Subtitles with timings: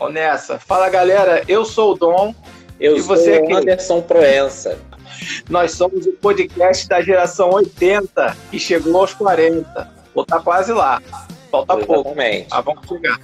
[0.00, 0.58] Vamos nessa.
[0.58, 2.34] Fala galera, eu sou o Dom.
[2.80, 4.78] Eu e sou você o Anderson Proença.
[5.46, 9.92] Nós somos o podcast da geração 80 que chegou aos 40.
[10.14, 11.02] Vou estar tá quase lá.
[11.50, 11.86] Falta Exatamente.
[11.86, 12.14] pouco.
[12.16, 13.18] Mas vamos chegar.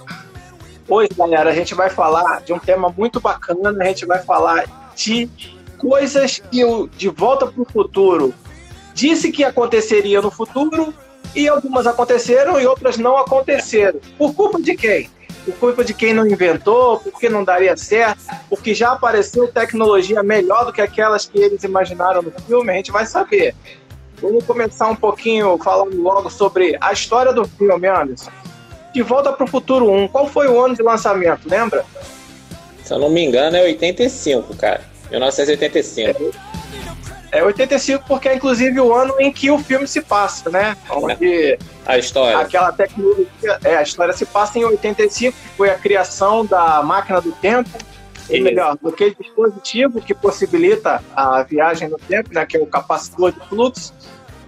[0.87, 3.75] Hoje, galera, a gente vai falar de um tema muito bacana.
[3.81, 5.27] A gente vai falar de
[5.79, 8.35] coisas que o De Volta para o Futuro
[8.93, 10.93] disse que aconteceria no futuro
[11.35, 13.99] e algumas aconteceram e outras não aconteceram.
[14.15, 15.09] Por culpa de quem?
[15.47, 20.65] Por culpa de quem não inventou, porque não daria certo, porque já apareceu tecnologia melhor
[20.65, 23.55] do que aquelas que eles imaginaram no filme, a gente vai saber.
[24.21, 28.31] Vamos começar um pouquinho falando logo sobre a história do filme, Anderson.
[28.93, 31.85] De Volta para o Futuro 1, qual foi o ano de lançamento, lembra?
[32.83, 34.81] Se eu não me engano, é 85, cara.
[35.09, 36.09] 1985.
[36.09, 36.46] É
[37.43, 40.77] 85 porque é inclusive o ano em que o filme se passa, né?
[40.89, 42.39] Onde a história.
[42.39, 47.21] Aquela tecnologia, é, a história se passa em 85, que foi a criação da máquina
[47.21, 47.69] do tempo,
[48.29, 53.31] ou melhor, daquele dispositivo que possibilita a viagem no tempo, né, que é o capacitor
[53.31, 53.93] de fluxo.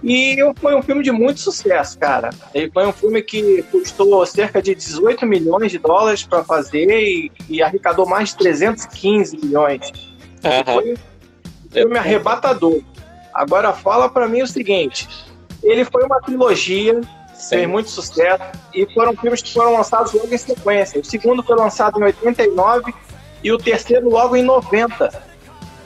[0.02, 2.30] E foi um filme de muito sucesso, cara.
[2.54, 7.30] Ele foi um filme que custou cerca de 18 milhões de dólares para fazer e,
[7.48, 9.92] e, arrecadou mais de 315 milhões.
[10.42, 10.74] Uhum.
[10.74, 10.96] Foi
[11.70, 12.80] filme arrebatador.
[13.32, 15.08] Agora fala para mim o seguinte:
[15.62, 17.00] ele foi uma trilogia,
[17.34, 17.48] Sim.
[17.48, 18.42] fez muito sucesso,
[18.74, 21.00] e foram filmes que foram lançados logo em sequência.
[21.00, 22.92] O segundo foi lançado em 89
[23.42, 25.10] e o terceiro logo em 90.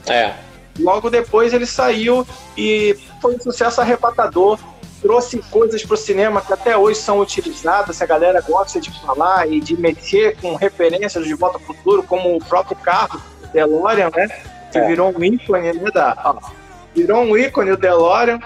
[0.06, 0.34] É.
[0.78, 4.58] Logo depois ele saiu e foi um sucesso arrebatador.
[5.00, 9.46] Trouxe coisas para o cinema que até hoje são utilizadas, a galera gosta de falar
[9.46, 13.20] e de mexer com referências de Volta ao Futuro, como o próprio carro,
[13.52, 14.28] DeLorean, né?
[14.74, 14.86] Que é.
[14.88, 16.50] virou um ícone, né, da, ó,
[16.94, 18.40] virou um ícone o DeLorean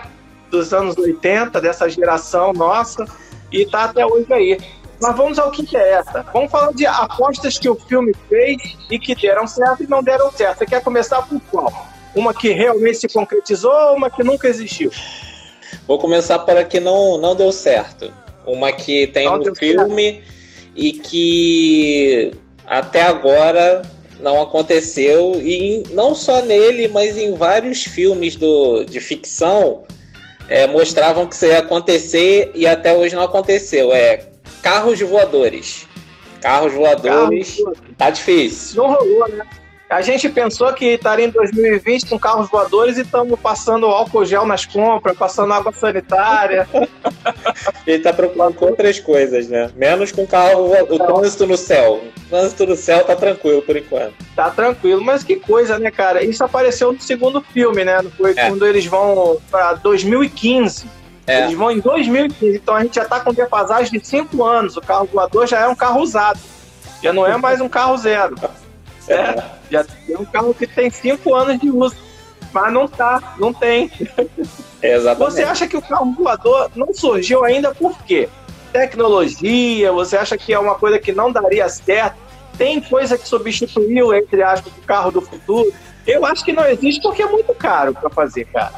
[0.50, 3.06] dos anos 80, dessa geração nossa,
[3.50, 4.58] e tá até hoje aí.
[5.00, 6.24] Mas vamos ao que interessa.
[6.32, 10.30] Vamos falar de apostas que o filme fez e que deram certo e não deram
[10.32, 10.58] certo.
[10.58, 11.86] Você quer começar por qual?
[12.14, 14.90] Uma que realmente se concretizou ou uma que nunca existiu?
[15.86, 18.12] Vou começar para que não, não deu certo.
[18.44, 20.28] Uma que tem não no filme certo.
[20.74, 22.32] e que
[22.66, 23.82] até agora
[24.20, 29.84] não aconteceu e não só nele, mas em vários filmes do, de ficção
[30.48, 33.92] é, mostravam que isso ia acontecer e até hoje não aconteceu.
[33.92, 34.26] É
[34.62, 35.86] carros voadores.
[36.40, 37.56] Carros voadores.
[37.56, 37.78] Carros...
[37.96, 38.82] Tá difícil.
[38.82, 39.46] Não rolou, né?
[39.88, 44.44] A gente pensou que estaria em 2020 com carros voadores e estamos passando álcool gel
[44.44, 46.68] nas compras, passando água sanitária.
[47.86, 49.70] Ele está preocupado com outras coisas, né?
[49.74, 52.02] Menos com carro, o trânsito no céu.
[52.04, 54.12] O trânsito no céu tá tranquilo por enquanto.
[54.36, 56.22] Tá tranquilo, mas que coisa, né, cara?
[56.22, 58.02] Isso apareceu no segundo filme, né?
[58.18, 58.46] Foi é.
[58.46, 60.84] quando eles vão para 2015.
[61.26, 61.44] É.
[61.44, 64.76] Eles vão em 2015, então a gente já tá com defasagem de 5 anos.
[64.76, 66.38] O carro voador já é um carro usado.
[67.02, 68.34] Já não é mais um carro zero.
[69.08, 71.96] É, já tem um carro que tem 5 anos de uso,
[72.52, 73.90] mas não tá, não tem.
[74.82, 75.32] exatamente.
[75.32, 78.28] Você acha que o carro voador não surgiu ainda por quê?
[78.72, 82.16] Tecnologia, você acha que é uma coisa que não daria certo?
[82.56, 85.72] Tem coisa que substituiu, entre aspas, o carro do futuro?
[86.06, 88.72] Eu acho que não existe porque é muito caro para fazer, cara.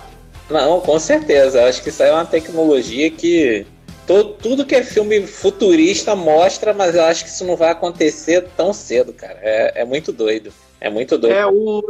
[0.50, 1.64] Não, com certeza.
[1.64, 3.66] Acho que isso é uma tecnologia que
[4.10, 8.44] Todo, tudo que é filme futurista mostra, mas eu acho que isso não vai acontecer
[8.56, 9.38] tão cedo, cara.
[9.40, 10.52] É, é muito doido.
[10.80, 11.32] É muito doido.
[11.32, 11.80] É, o...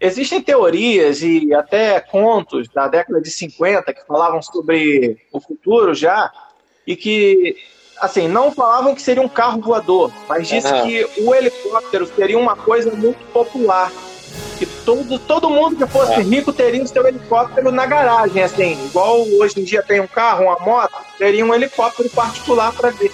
[0.00, 6.32] Existem teorias e até contos da década de 50 que falavam sobre o futuro já,
[6.86, 7.54] e que,
[8.00, 10.86] assim, não falavam que seria um carro voador, mas disse uhum.
[10.86, 13.92] que o helicóptero seria uma coisa muito popular
[14.58, 16.20] que todo, todo mundo que fosse é.
[16.20, 20.44] rico teria o seu helicóptero na garagem, assim, igual hoje em dia tem um carro,
[20.44, 23.12] uma moto, teria um helicóptero particular para ver.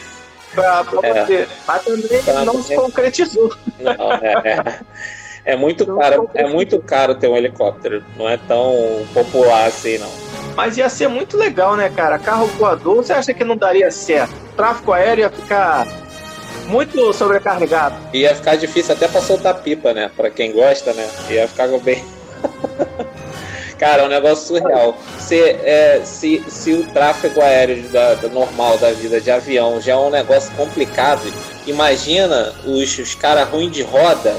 [0.54, 1.24] Pra, pra é.
[1.24, 1.48] você.
[1.66, 3.52] Mas também não se concretizou.
[3.80, 4.80] Não, é,
[5.52, 8.04] é, muito não caro, é muito caro ter um helicóptero.
[8.16, 10.10] Não é tão popular assim, não.
[10.54, 12.18] Mas ia ser muito legal, né, cara?
[12.18, 14.32] Carro voador, você acha que não daria certo?
[14.32, 16.03] O tráfego aéreo ia ficar
[16.64, 17.96] muito sobrecarregado.
[18.12, 20.10] Ia ficar difícil até pra soltar pipa, né?
[20.16, 21.08] Pra quem gosta, né?
[21.30, 22.04] Ia ficar bem.
[23.78, 24.96] Cara, é um negócio surreal.
[25.18, 29.92] Se, é, se, se o tráfego aéreo da, da, normal da vida de avião já
[29.92, 31.20] é um negócio complicado,
[31.66, 34.34] imagina os, os caras ruins de roda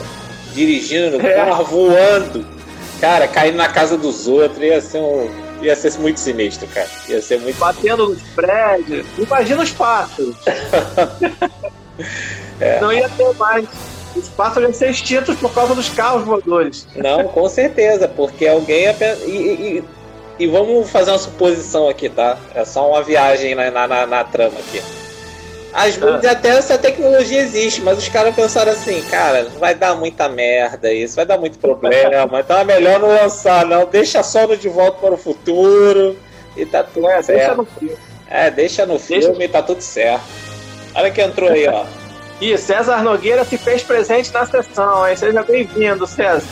[0.53, 1.35] dirigindo, é.
[1.35, 2.45] carro voando,
[3.01, 5.29] cara, caindo na casa dos outros, ia ser um,
[5.61, 6.87] ia ser muito sinistro, cara.
[7.09, 7.57] Ia ser muito.
[7.57, 9.05] Batendo nos prédios.
[9.17, 10.35] Imagina os pássaros.
[12.59, 12.79] É.
[12.79, 13.67] Não ia ter mais.
[14.15, 16.87] Os pássaros iam ser extintos por causa dos carros voadores.
[16.95, 18.95] Não, com certeza, porque alguém ia.
[19.25, 19.83] E, e,
[20.39, 22.37] e, vamos fazer uma suposição aqui, tá?
[22.53, 24.81] É só uma viagem na, na, na, na trama aqui.
[25.75, 26.31] Às vezes ah.
[26.31, 31.17] até essa tecnologia existe, mas os caras pensaram assim, cara, vai dar muita merda isso,
[31.17, 33.85] vai dar muito problema, então é melhor não lançar, não.
[33.85, 36.15] Deixa só no De Volta para o Futuro
[36.55, 37.37] e tá tudo é, certo.
[37.37, 37.97] Deixa no filme.
[38.27, 39.27] É, deixa no deixa...
[39.27, 40.23] filme e tá tudo certo.
[40.95, 41.85] Olha que entrou aí, ó.
[42.39, 45.15] E César Nogueira se fez presente na sessão, hein?
[45.15, 46.45] Seja bem-vindo, César.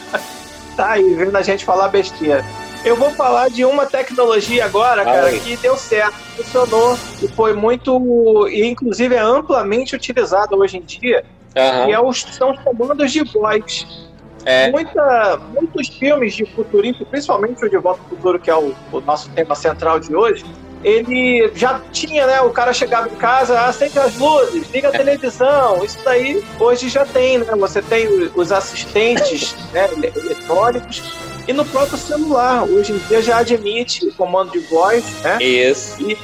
[0.76, 2.44] tá aí, vendo a gente falar besteira.
[2.84, 8.48] Eu vou falar de uma tecnologia agora, cara, que deu certo, funcionou e foi muito,
[8.48, 11.24] e inclusive é amplamente utilizada hoje em dia,
[11.56, 11.86] uhum.
[11.86, 13.86] que é os, são os comandos de voz.
[14.44, 14.72] É.
[14.72, 19.00] Muita, muitos filmes de futurismo, principalmente o De Volta ao Futuro, que é o, o
[19.00, 20.44] nosso tema central de hoje,
[20.84, 22.40] ele já tinha, né?
[22.40, 24.98] O cara chegava em casa, acende as luzes, liga a é.
[24.98, 25.84] televisão.
[25.84, 27.46] Isso daí hoje já tem, né?
[27.56, 31.02] Você tem os assistentes né, eletrônicos
[31.46, 32.64] e no próprio celular.
[32.64, 35.38] Hoje em dia já admite o comando de voz, né?
[35.42, 36.02] Isso.
[36.02, 36.18] E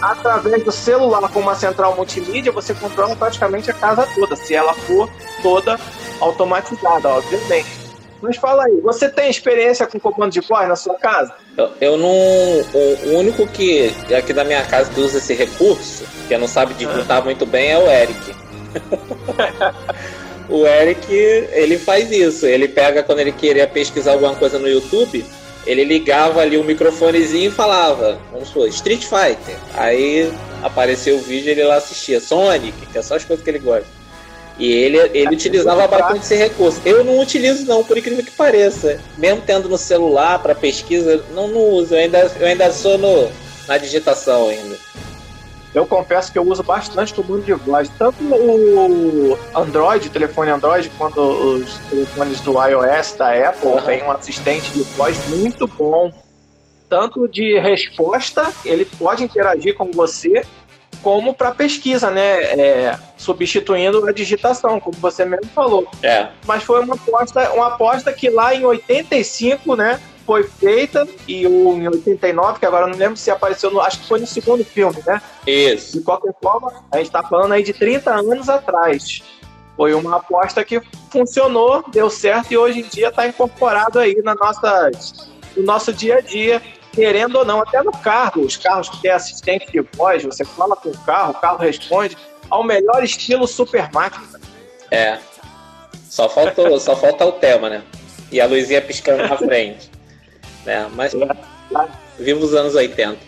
[0.00, 4.74] através do celular com uma central multimídia, você controla praticamente a casa toda, se ela
[4.74, 5.08] for
[5.42, 5.78] toda
[6.20, 7.83] automatizada, obviamente.
[8.24, 11.34] Mas fala aí, você tem experiência com comando de voz na sua casa?
[11.58, 12.08] Eu, eu não.
[12.08, 16.72] O, o, único que aqui da minha casa que usa esse recurso, que não sabe
[16.72, 17.20] digitar ah.
[17.20, 18.34] muito bem, é o Eric.
[20.48, 22.46] o Eric, ele faz isso.
[22.46, 25.22] Ele pega quando ele queria pesquisar alguma coisa no YouTube,
[25.66, 29.58] ele ligava ali o um microfonezinho e falava, vamos supor, Street Fighter.
[29.74, 30.32] Aí
[30.62, 32.18] apareceu o vídeo e ele lá assistia.
[32.20, 33.86] Sonic, que é só as coisas que ele gosta.
[34.58, 36.80] E ele, ele utilizava bastante esse recurso.
[36.84, 39.00] Eu não utilizo não, por incrível que pareça.
[39.18, 41.94] Mesmo tendo no celular para pesquisa, não, não uso.
[41.94, 43.28] Eu ainda, eu ainda sou no,
[43.66, 44.76] na digitação ainda.
[45.74, 47.90] Eu confesso que eu uso bastante comando de voz.
[47.98, 53.82] Tanto o Android, o telefone Android, quanto os telefones do iOS da Apple uhum.
[53.82, 56.12] tem um assistente de voz muito bom.
[56.88, 60.44] Tanto de resposta, ele pode interagir com você,
[61.02, 62.42] como para pesquisa, né?
[62.42, 65.88] É, substituindo a digitação, como você mesmo falou.
[66.02, 66.28] É.
[66.46, 70.00] Mas foi uma aposta, uma aposta que lá em 85, né?
[70.26, 73.80] foi feita e o, em 89, que agora não lembro se apareceu no.
[73.80, 75.20] Acho que foi no segundo filme, né?
[75.46, 75.98] Isso.
[75.98, 79.22] De qualquer forma, a gente está falando aí de 30 anos atrás.
[79.76, 80.80] Foi uma aposta que
[81.10, 84.90] funcionou, deu certo e hoje em dia está incorporado aí na nossa,
[85.56, 86.62] no nosso dia a dia,
[86.94, 90.76] querendo ou não, até no carro, os carros que têm assistente de voz, você fala
[90.76, 92.16] com o carro, o carro responde
[92.50, 94.40] ao melhor estilo super máquina.
[94.90, 95.18] É.
[96.08, 97.82] Só faltou, só falta o tema, né?
[98.30, 99.90] E a luzinha piscando na frente
[100.64, 100.88] né?
[100.94, 101.12] Mas
[102.18, 103.18] viva os anos 80.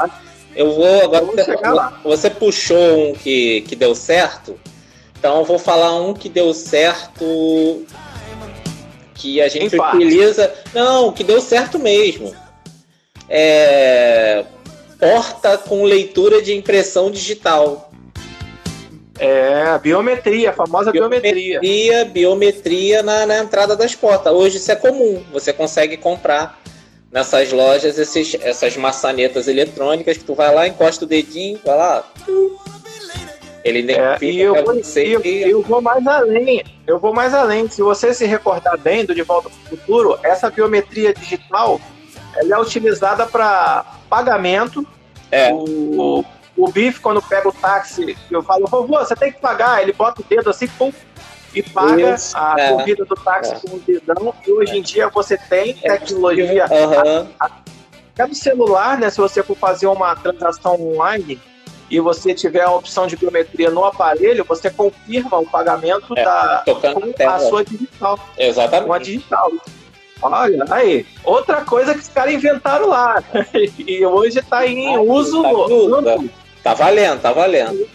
[0.54, 1.26] Eu vou agora.
[1.26, 1.56] Você,
[2.02, 4.58] você, puxou um que, que deu certo,
[5.18, 7.84] então eu vou falar um que deu certo.
[9.14, 10.52] Que a gente utiliza.
[10.74, 12.34] Não, que deu certo mesmo.
[13.28, 14.44] É.
[14.98, 17.90] Porta com leitura de impressão digital.
[19.18, 21.60] É, biometria, a famosa biometria.
[21.60, 24.32] Biometria, biometria na, na entrada das portas.
[24.32, 25.22] Hoje isso é comum.
[25.32, 26.58] Você consegue comprar
[27.10, 32.12] nessas lojas esses, essas maçanetas eletrônicas que tu vai lá, encosta o dedinho, vai lá.
[33.64, 36.64] Ele identifica é, e eu, vou, eu, eu vou mais além.
[36.86, 37.68] Eu vou mais além.
[37.68, 41.80] Se você se recordar bem do De Volta para o Futuro, essa biometria digital
[42.36, 44.86] ela é utilizada para pagamento.
[45.30, 45.52] É.
[45.52, 46.24] O,
[46.56, 49.82] o, Biff, quando pega o táxi, eu falo, vovô, você tem que pagar.
[49.82, 50.92] Ele bota o dedo assim, pum,
[51.54, 52.68] e paga Isso, a é.
[52.68, 53.58] corrida do táxi é.
[53.58, 54.34] com o dedão.
[54.46, 55.96] E hoje em dia você tem é.
[55.96, 56.66] tecnologia.
[56.70, 58.26] Uhum.
[58.28, 59.10] No celular, né?
[59.10, 61.38] Se você for fazer uma transação online
[61.90, 66.64] e você tiver a opção de biometria no aparelho, você confirma o pagamento é, da,
[66.66, 68.18] com a sua digital.
[68.36, 68.86] Exatamente.
[68.86, 69.52] Com a digital.
[70.22, 73.22] Olha, aí, outra coisa que os caras inventaram lá.
[73.78, 76.30] e hoje está em ah, uso tá amplo.
[76.62, 77.88] Tá valendo, tá valendo.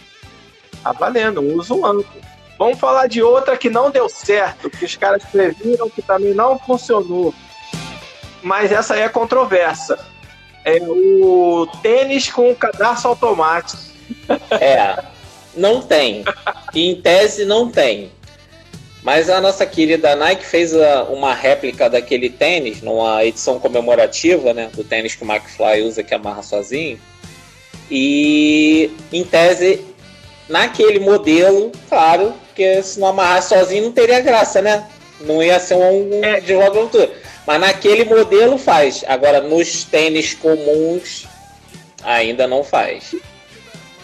[0.82, 2.22] Tá valendo, uso amplo.
[2.58, 6.58] Vamos falar de outra que não deu certo, que os caras previram que também não
[6.58, 7.34] funcionou.
[8.42, 9.98] Mas essa é controversa.
[10.64, 13.82] É o tênis com cadarço automático.
[14.50, 15.02] É,
[15.56, 16.24] não tem.
[16.72, 18.12] Em tese não tem.
[19.02, 20.72] Mas a nossa querida Nike fez
[21.10, 26.14] uma réplica daquele tênis numa edição comemorativa, né, do tênis que o McFly usa que
[26.14, 27.00] amarra sozinho.
[27.90, 29.84] E em tese
[30.48, 34.86] naquele modelo, claro, porque se não amarrar sozinho não teria graça, né?
[35.20, 36.40] Não ia ser um, é.
[36.40, 37.10] de logo altura.
[37.46, 39.04] Mas naquele modelo faz.
[39.06, 41.26] Agora nos tênis comuns
[42.02, 43.14] ainda não faz.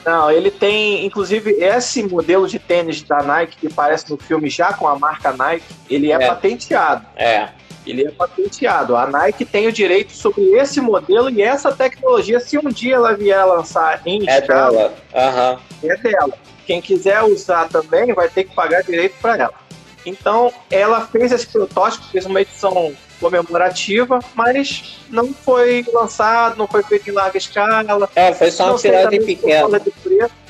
[0.09, 4.73] Não, ele tem, inclusive, esse modelo de tênis da Nike que parece no filme já
[4.73, 6.27] com a marca Nike, ele é, é.
[6.27, 7.05] patenteado.
[7.15, 7.50] É.
[7.87, 8.97] Ele é patenteado.
[8.97, 13.15] A Nike tem o direito sobre esse modelo e essa tecnologia, se um dia ela
[13.15, 15.91] vier a lançar em é escala, dela, uhum.
[15.91, 16.33] é dela.
[16.65, 19.55] Quem quiser usar também vai ter que pagar direito para ela.
[20.09, 26.83] Então, ela fez esse protótipo, fez uma edição comemorativa, mas não foi lançado, não foi
[26.83, 28.09] feito em larga escala.
[28.15, 29.81] É, foi só uma tiragem pequena.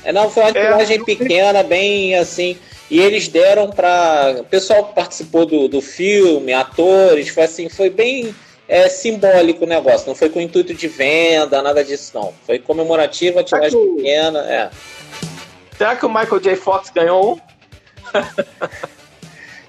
[0.03, 2.57] É, não, foi uma é, tiragem pequena, bem assim.
[2.89, 7.89] E eles deram para o pessoal que participou do, do filme, atores, foi assim, foi
[7.89, 8.33] bem
[8.67, 10.07] é, simbólico o negócio.
[10.07, 12.33] Não foi com intuito de venda, nada disso não.
[12.45, 14.69] Foi comemorativa, tiragem que, pequena, é.
[15.77, 16.55] Será que o Michael J.
[16.55, 17.39] Fox ganhou um?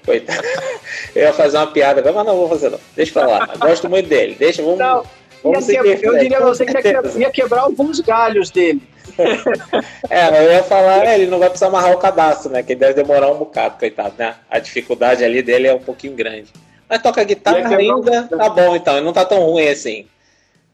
[0.05, 0.41] Coitado.
[1.15, 2.79] Eu ia fazer uma piada, mas não vou fazer não.
[2.95, 3.45] Deixa pra lá.
[3.57, 4.35] Gosto muito dele.
[4.37, 4.79] Deixa, vamos.
[4.79, 5.03] Não,
[5.43, 8.81] vamos ia eu diria a você que ia quebrar alguns galhos dele.
[10.09, 12.63] é, eu ia falar, é, ele não vai precisar amarrar o cadastro, né?
[12.63, 14.35] Que deve demorar um bocado, coitado, né?
[14.49, 16.51] A dificuldade ali dele é um pouquinho grande.
[16.89, 20.05] Mas toca guitarra ainda, tá bom então, não tá tão ruim assim.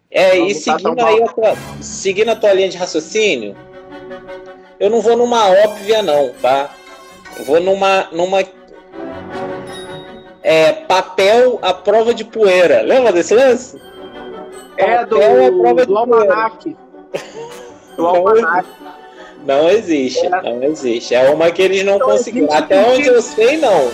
[0.09, 3.55] É, não, e tá seguindo aí a tua, seguindo a tua linha de raciocínio,
[4.79, 6.73] eu não vou numa óbvia não, tá?
[7.37, 8.43] Eu vou numa, numa
[10.43, 12.81] é, papel à prova de poeira.
[12.81, 13.79] Lembra desse lance?
[14.77, 16.77] É, do, é prova do almanac.
[17.95, 18.67] Do almanac.
[19.45, 20.29] Não existe, é.
[20.29, 21.15] não existe.
[21.15, 22.51] É uma que eles não, não conseguiram.
[22.51, 23.91] Até onde eu sei, não.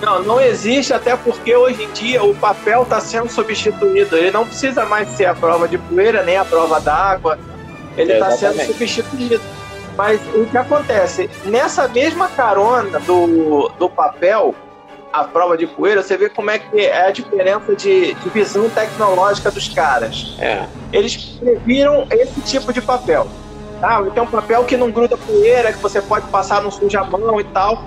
[0.00, 4.16] Não, não existe, até porque hoje em dia o papel está sendo substituído.
[4.16, 7.38] Ele não precisa mais ser a prova de poeira, nem a prova d'água.
[7.96, 9.40] Ele está sendo substituído.
[9.98, 11.28] Mas o que acontece?
[11.44, 14.54] Nessa mesma carona do, do papel,
[15.12, 18.70] a prova de poeira, você vê como é que é a diferença de, de visão
[18.70, 20.36] tecnológica dos caras.
[20.38, 20.66] É.
[20.92, 23.26] Eles previram esse tipo de papel.
[23.80, 24.00] Tá?
[24.14, 27.82] Tem um papel que não gruda poeira, que você pode passar no suja-mão e tal.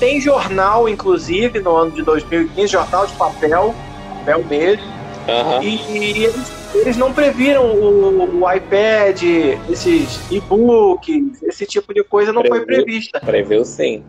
[0.00, 3.72] Tem jornal, inclusive, no ano de 2015, jornal de papel,
[4.18, 4.97] papel mesmo.
[5.28, 5.62] Uhum.
[5.62, 9.22] E, e eles, eles, não previram o, o iPad,
[9.68, 13.20] esses e-books, esse tipo de coisa não Previu, foi prevista.
[13.20, 14.02] Previu sim.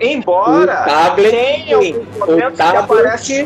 [0.00, 1.94] Embora o tablet, tenha sim.
[1.94, 3.44] o tablet, tablet.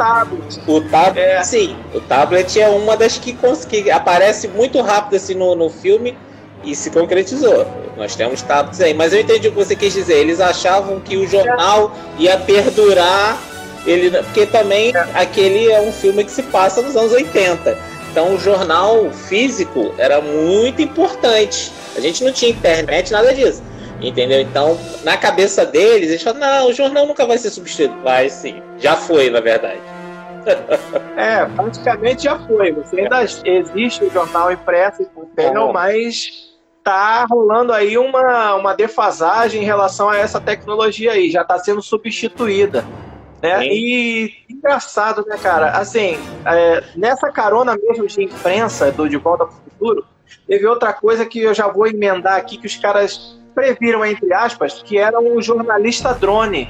[0.66, 1.42] O tablet, é.
[1.42, 1.76] sim.
[1.95, 3.37] O tablet é uma das que,
[3.68, 6.16] que aparece muito rápido assim no, no filme
[6.64, 7.66] e se concretizou.
[7.97, 8.92] Nós temos tablets aí.
[8.92, 10.18] Mas eu entendi o que você quis dizer.
[10.18, 13.38] Eles achavam que o jornal ia perdurar.
[13.87, 15.07] Ele, porque também é.
[15.14, 17.78] aquele é um filme que se passa nos anos 80.
[18.11, 21.73] Então o jornal físico era muito importante.
[21.97, 23.62] A gente não tinha internet, nada disso.
[24.00, 24.40] Entendeu?
[24.40, 27.95] Então, na cabeça deles, eles falam, não, o jornal nunca vai ser substituído.
[28.02, 28.62] Vai sim.
[28.78, 29.81] Já foi, na verdade.
[31.16, 32.73] é, praticamente já foi.
[32.73, 36.47] Você ainda existe o jornal impresso e papel, mas
[36.85, 41.31] tá rolando aí uma, uma defasagem em relação a essa tecnologia aí.
[41.31, 42.85] Já está sendo substituída.
[43.43, 43.66] Né?
[43.66, 45.71] E engraçado, né, cara?
[45.73, 50.07] Assim, é, nessa carona mesmo de imprensa do De Volta para o Futuro,
[50.47, 54.83] teve outra coisa que eu já vou emendar aqui que os caras previram, entre aspas,
[54.83, 56.69] que era um jornalista drone.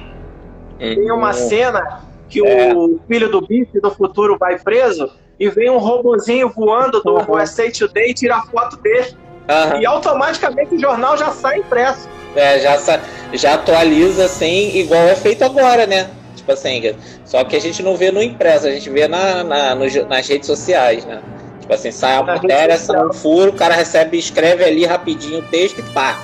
[0.81, 0.95] Uhum.
[0.95, 2.75] Tem uma cena que é.
[2.75, 7.37] o filho do bife do futuro vai preso e vem um robozinho voando do uhum.
[7.37, 9.17] USA Today e tira a foto dele.
[9.49, 9.81] Uhum.
[9.81, 12.09] E automaticamente o jornal já sai impresso.
[12.35, 13.01] É, já,
[13.33, 16.11] já atualiza assim, igual é feito agora, né?
[16.47, 19.75] Tipo assim, só que a gente não vê no impresso, a gente vê na, na
[19.75, 21.21] no, nas redes sociais, né?
[21.61, 25.43] Tipo assim, sai a matéria, sai um furo, o cara recebe, escreve ali rapidinho o
[25.43, 26.17] texto e pá,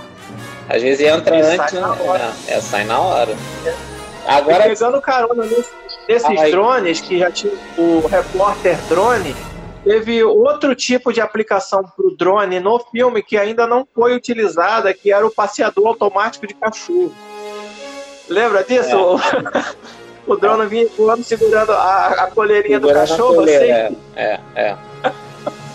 [0.68, 2.34] às vezes entra e antes, sai né?
[2.46, 3.34] É, é, sai na hora.
[4.24, 4.62] Agora.
[4.62, 5.72] pegando carona nesses,
[6.08, 9.34] nesses drones, que já tinha o repórter drone,
[9.82, 14.94] teve outro tipo de aplicação para o drone no filme que ainda não foi utilizada,
[14.94, 17.12] que era o passeador automático de cachorro.
[18.28, 18.96] Lembra disso?
[18.96, 19.92] É.
[20.26, 23.36] o drone vinha voando segurando a, a coleirinha do cachorro.
[23.36, 23.96] Coleira, assim.
[24.16, 24.76] É, é.
[25.04, 25.12] é.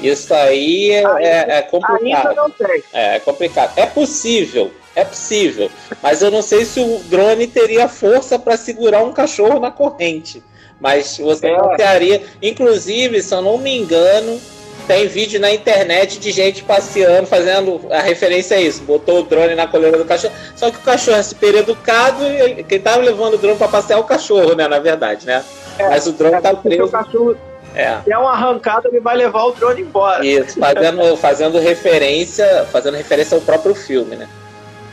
[0.01, 2.27] Isso aí é, é, é complicado.
[2.27, 2.83] Ainda não tem.
[2.93, 3.73] É, é complicado.
[3.75, 5.71] É possível, é possível.
[6.01, 10.43] Mas eu não sei se o drone teria força para segurar um cachorro na corrente.
[10.79, 12.21] Mas você é.
[12.41, 14.39] Inclusive, se eu não me engano,
[14.87, 18.83] tem vídeo na internet de gente passeando, fazendo a referência a isso.
[18.83, 20.33] Botou o drone na coleira do cachorro.
[20.55, 23.97] Só que o cachorro é super educado e quem tava levando o drone para passear
[23.97, 24.67] é o cachorro, né?
[24.67, 25.43] Na verdade, né?
[25.77, 26.85] É, Mas o drone é, tá preso.
[26.85, 27.37] O cachorro,
[27.75, 27.99] é.
[28.03, 30.25] Se é uma arrancada, ele vai levar o drone embora.
[30.25, 34.27] Isso, fazendo, fazendo referência, fazendo referência ao próprio filme, né?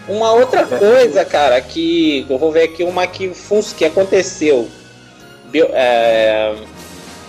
[0.09, 0.79] Uma outra é.
[0.79, 3.33] coisa, cara, que eu vou ver aqui uma que,
[3.77, 4.69] que aconteceu.
[5.73, 6.53] É,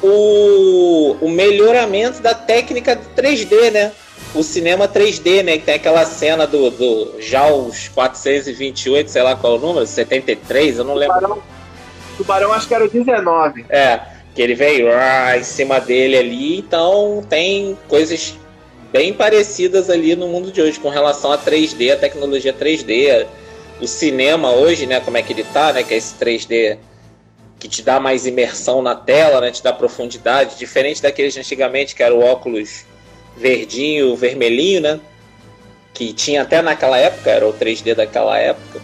[0.06, 3.92] o, o melhoramento da técnica de 3D, né?
[4.34, 5.58] O cinema 3D, né?
[5.58, 10.78] Que tem aquela cena do, do JAWS 428, sei lá qual é o número, 73,
[10.78, 11.42] eu não lembro.
[12.18, 13.66] Tubarão acho que era o 19.
[13.70, 14.00] É,
[14.34, 18.38] que ele veio ah, em cima dele ali, então tem coisas
[18.92, 23.26] bem parecidas ali no mundo de hoje com relação a 3D, a tecnologia 3D,
[23.82, 26.78] o cinema hoje, né, como é que ele tá, né, que é esse 3D
[27.66, 31.96] que te dá mais imersão na tela, né, te dá profundidade, diferente daqueles de antigamente
[31.96, 32.86] que era o óculos
[33.36, 35.00] verdinho, vermelhinho, né,
[35.92, 38.80] que tinha até naquela época, era o 3D daquela época.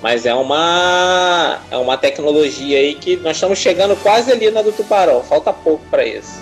[0.00, 4.70] Mas é uma é uma tecnologia aí que nós estamos chegando quase ali na do
[4.70, 6.40] tubarão, falta pouco para isso.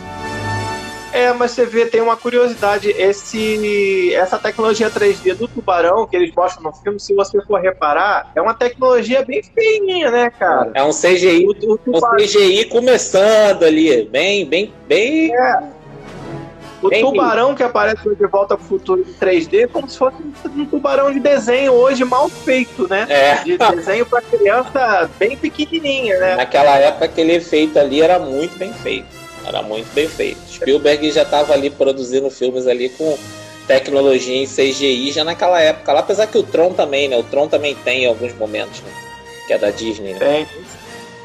[1.13, 6.35] É, mas você vê, tem uma curiosidade, esse, essa tecnologia 3D do tubarão que eles
[6.35, 10.71] mostram no filme, se você for reparar, é uma tecnologia bem feinha, né, cara?
[10.75, 15.35] É um CGI, o, o um CGI começando ali, bem, bem, bem...
[15.35, 15.79] É.
[16.81, 20.17] O bem tubarão que aparece de Volta pro Futuro em 3D é como se fosse
[20.47, 23.05] um tubarão de desenho hoje mal feito, né?
[23.09, 23.35] É.
[23.43, 26.37] De desenho para criança bem pequenininha, né?
[26.37, 29.18] Naquela época aquele efeito ali era muito bem feito.
[29.49, 30.39] Era muito bem feito.
[30.51, 33.19] Spielberg já estava ali produzindo filmes ali com
[33.67, 35.93] tecnologia em CGI já naquela época.
[35.93, 37.17] Lá, apesar que o Tron também, né?
[37.17, 38.91] O Tron também tem em alguns momentos, né?
[39.47, 40.19] Que é da Disney, né?
[40.19, 40.47] Tem.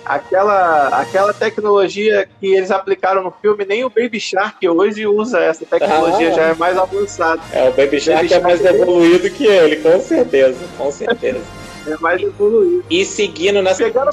[0.06, 5.66] Aquela, aquela tecnologia que eles aplicaram no filme, nem o Baby Shark hoje usa essa
[5.66, 7.42] tecnologia, ah, já é mais avançada.
[7.54, 11.42] É, o Baby Shark, Baby Shark é mais evoluído que ele, com certeza, com certeza.
[11.86, 12.86] É mais evoluído.
[12.90, 13.84] E seguindo nessa.
[13.84, 14.12] Pegando...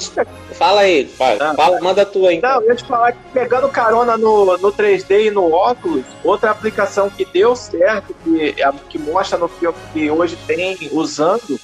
[0.53, 2.41] Fala aí, fala, ah, fala, manda a tua aí.
[2.41, 6.51] Não, eu ia te falar que pegando carona no, no 3D e no óculos, outra
[6.51, 8.55] aplicação que deu certo, que,
[8.89, 11.59] que mostra no filme que hoje tem usando,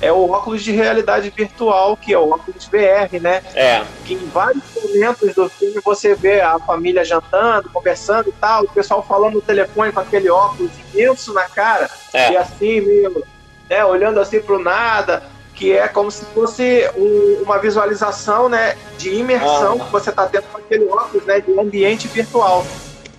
[0.00, 3.42] é o óculos de realidade virtual, que é o óculos VR, né?
[3.54, 3.84] É.
[4.04, 8.68] Que em vários momentos do filme você vê a família jantando, conversando e tal, o
[8.68, 12.32] pessoal falando no telefone com aquele óculos imenso na cara, é.
[12.32, 13.24] e assim, meio,
[13.68, 15.22] né, olhando assim pro nada
[15.58, 19.84] que é como se fosse um, uma visualização né, de imersão ah.
[19.84, 22.64] que você está tendo com aquele óculos né, de ambiente virtual.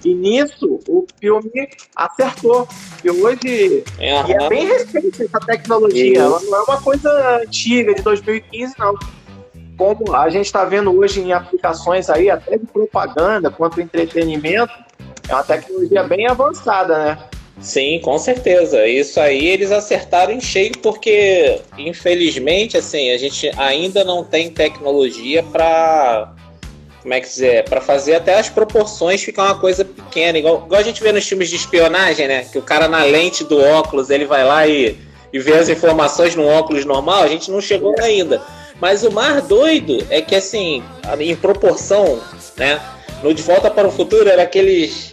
[0.05, 2.65] E nisso o filme acertou.
[3.03, 4.29] E hoje uhum.
[4.29, 6.21] e é bem recente essa tecnologia.
[6.21, 8.95] Ela não é uma coisa antiga, de 2015, não.
[9.77, 14.71] Como a gente está vendo hoje em aplicações aí, até de propaganda quanto entretenimento,
[15.27, 17.28] é uma tecnologia bem avançada, né?
[17.61, 18.87] Sim, com certeza.
[18.87, 25.43] Isso aí eles acertaram em cheio porque, infelizmente, assim, a gente ainda não tem tecnologia
[25.43, 26.33] para
[27.01, 30.81] como é que dizer, para fazer até as proporções ficar uma coisa pequena, igual, igual
[30.81, 32.45] a gente vê nos filmes de espionagem, né?
[32.51, 34.97] Que o cara na lente do óculos, ele vai lá e,
[35.31, 38.41] e vê as informações no óculos normal, a gente não chegou ainda.
[38.81, 40.83] Mas o mais doido é que assim,
[41.19, 42.19] em proporção,
[42.57, 42.81] né?
[43.23, 45.11] No De Volta para o Futuro era aqueles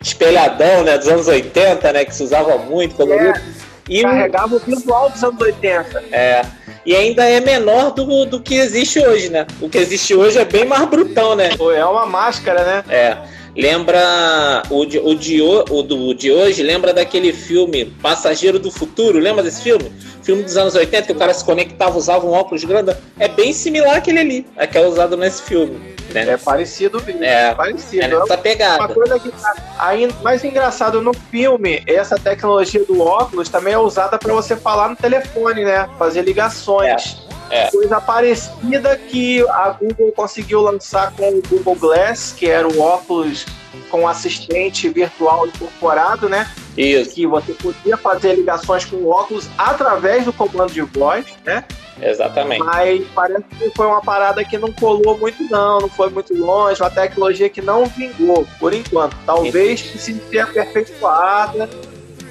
[0.00, 3.38] espelhadão, né, dos anos 80, né, que se usava muito, colorido.
[3.38, 3.42] É,
[3.88, 6.04] e carregava o visual dos anos 80.
[6.12, 6.42] É.
[6.86, 9.46] E ainda é menor do, do que existe hoje, né?
[9.60, 11.50] O que existe hoje é bem mais brutão, né?
[11.76, 12.84] É uma máscara, né?
[12.88, 13.16] É.
[13.60, 19.18] Lembra o de, o, de, o do, de hoje, lembra daquele filme Passageiro do Futuro?
[19.18, 19.92] Lembra desse filme?
[20.22, 22.96] Filme dos anos 80 que o cara se conectava, usava um óculos grande.
[23.18, 25.78] É bem similar àquele ali, a que é usado nesse filme.
[26.10, 26.26] Né?
[26.30, 27.22] É parecido mesmo.
[27.22, 28.02] É, parecido.
[28.02, 28.78] É nessa pegada.
[28.78, 33.78] Uma coisa que tá ainda mais engraçado no filme, essa tecnologia do óculos também é
[33.78, 35.86] usada para você falar no telefone, né?
[35.98, 37.18] Fazer ligações.
[37.26, 37.29] É.
[37.50, 37.70] É.
[37.70, 43.44] Coisa parecida que a Google conseguiu lançar com o Google Glass, que era o óculos
[43.90, 46.50] com assistente virtual incorporado, né?
[46.76, 47.14] Isso.
[47.14, 51.64] Que você podia fazer ligações com o óculos através do comando de voz, né?
[52.00, 52.62] Exatamente.
[52.62, 56.80] Mas parece que foi uma parada que não colou muito, não, não foi muito longe,
[56.80, 59.16] uma tecnologia que não vingou, por enquanto.
[59.26, 61.68] Talvez precise ser aperfeiçoada,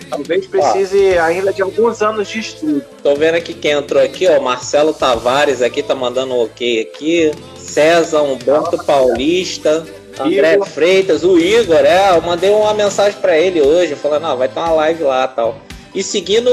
[0.10, 1.26] talvez precise ah.
[1.26, 2.84] ainda de alguns anos de estudo.
[3.04, 7.32] Tô vendo aqui quem entrou aqui, ó, Marcelo Tavares aqui tá mandando um ok aqui,
[7.58, 9.86] César Humberto Paulista.
[10.20, 10.68] André Igor.
[10.68, 14.60] Freitas, o Igor, é, eu mandei uma mensagem para ele hoje, falando, não, vai ter
[14.60, 15.58] uma live lá tal.
[15.96, 16.50] E seguindo,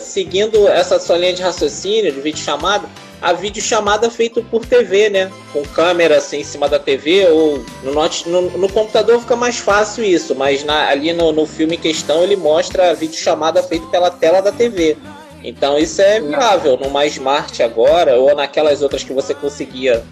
[0.00, 2.86] seguindo essa sua linha de raciocínio de vídeo chamada,
[3.20, 5.30] a vídeo chamada feita por TV, né?
[5.52, 9.58] Com câmera assim em cima da TV ou no, not, no, no computador fica mais
[9.58, 13.62] fácil isso, mas na, ali no, no filme em questão ele mostra a vídeo chamada
[13.62, 14.96] feita pela tela da TV.
[15.42, 20.04] Então isso é viável numa Smart agora ou naquelas outras que você conseguia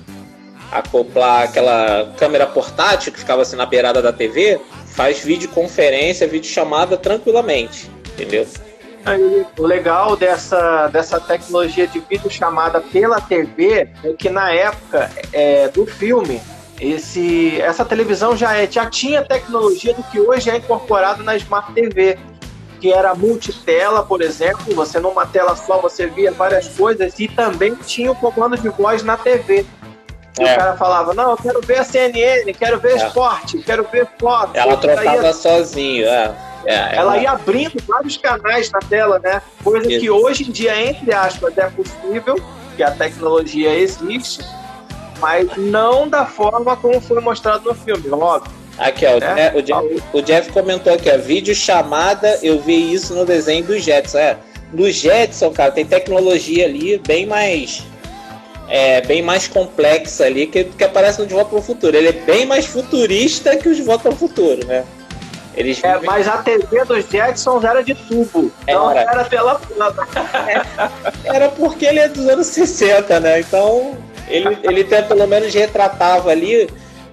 [0.70, 7.90] acoplar aquela câmera portátil que ficava assim na beirada da TV, faz videoconferência, videochamada tranquilamente
[8.18, 8.46] entendeu?
[9.58, 15.86] O legal dessa, dessa tecnologia de videochamada pela TV é que na época é, do
[15.86, 16.40] filme,
[16.80, 21.72] esse, essa televisão já, é, já tinha tecnologia do que hoje é incorporado na Smart
[21.72, 22.18] TV,
[22.80, 27.74] que era multitela, por exemplo, você numa tela só você via várias coisas e também
[27.74, 29.66] tinha o comando de voz na TV.
[30.38, 30.54] É.
[30.54, 33.06] o cara falava, não, eu quero ver a CNN, quero ver é.
[33.06, 34.52] esporte, quero ver foto.
[34.54, 35.32] Ela trocava ia...
[35.32, 36.32] sozinho, é.
[36.64, 37.14] É, ela...
[37.14, 37.18] ela...
[37.18, 39.42] ia abrindo vários canais na tela, né?
[39.62, 40.00] Coisa Isso.
[40.00, 42.36] que hoje em dia, entre aspas, é possível,
[42.76, 44.40] que a tecnologia existe,
[45.20, 48.52] mas não da forma como foi mostrado no filme, óbvio.
[48.78, 49.52] Aqui, ó, é?
[49.56, 53.76] o, Jeff, o, Jeff, comentou aqui, ó, vídeo chamada, eu vi isso no desenho do
[53.78, 54.18] Jetson.
[54.18, 54.36] É,
[54.72, 57.82] no Jetson, cara, tem tecnologia ali bem mais
[58.68, 61.96] é, bem mais complexa ali que, que aparece no De Volta para o Futuro.
[61.96, 64.84] Ele é bem mais futurista que o De Volta para o Futuro, né?
[65.58, 70.06] Eles é, mas a TV dos Jetsons era de tubo, não era, era pela planta.
[70.46, 73.40] É, era porque ele é dos anos 60, né?
[73.40, 73.96] Então
[74.28, 76.70] ele, ele até pelo menos retratava ali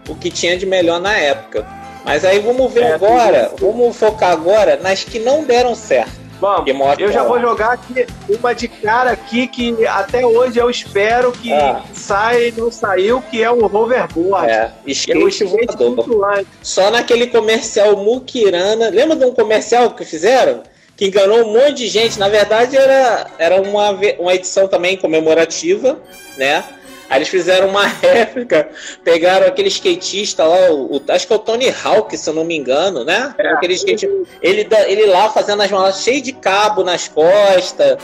[0.08, 1.66] o que tinha de melhor na época.
[2.06, 6.25] Mas aí vamos ver é, agora, vamos focar agora nas que não deram certo.
[6.40, 11.32] Vamos, eu já vou jogar aqui uma de cara aqui que até hoje eu espero
[11.32, 11.82] que ah.
[11.94, 14.50] saia e não saiu, que é o hoverboard.
[14.50, 16.48] É, skate, é o skate flutuante.
[16.62, 20.64] Só naquele comercial Mukirana, lembra de um comercial que fizeram?
[20.98, 22.20] Que enganou um monte de gente.
[22.20, 26.00] Na verdade, era, era uma, uma edição também comemorativa,
[26.38, 26.64] né?
[27.10, 28.70] Aí eles fizeram uma réplica,
[29.04, 32.44] pegaram aquele skatista lá, o, o, acho que é o Tony Hawk, se eu não
[32.44, 33.34] me engano, né?
[33.38, 34.10] É, aquele skate,
[34.42, 37.98] ele, ele lá fazendo as malas cheio de cabo nas costas.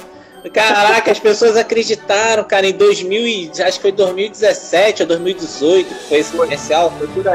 [0.50, 6.18] Caraca, as pessoas acreditaram, cara, em 2000 acho que foi 2017 ou 2018 que foi
[6.18, 6.92] esse comercial.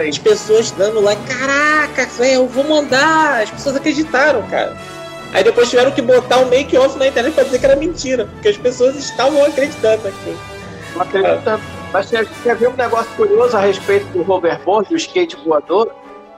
[0.09, 3.43] As pessoas dando lá, caraca, eu vou mandar.
[3.43, 4.77] As pessoas acreditaram, cara.
[5.33, 8.49] Aí depois tiveram que botar um make-off na internet pra dizer que era mentira, porque
[8.49, 10.56] as pessoas estavam acreditando naquilo.
[10.99, 11.63] Acredito tanto.
[11.93, 15.95] Mas você quer ver um negócio curioso a respeito do hoverboard, do skate voador?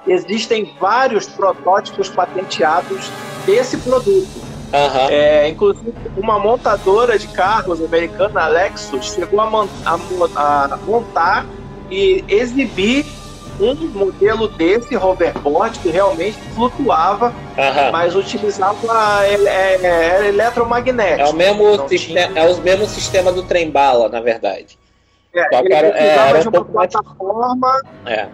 [0.07, 3.11] Existem vários protótipos patenteados
[3.45, 4.49] desse produto.
[4.73, 5.09] Uhum.
[5.11, 11.47] É, inclusive, uma montadora de carros americana, a Lexus, chegou a, a, a montar
[11.91, 13.07] e exibir
[13.61, 17.93] um modelo desse hoverboard que realmente flutuava, uhum.
[17.93, 21.29] mas utilizava é, é, é, eletromagnético.
[21.29, 22.41] É o mesmo sistema, tinha...
[22.41, 24.79] é o mesmo sistema do trem bala, na verdade.
[25.35, 28.29] É, ele era, precisava era de uma plataforma é.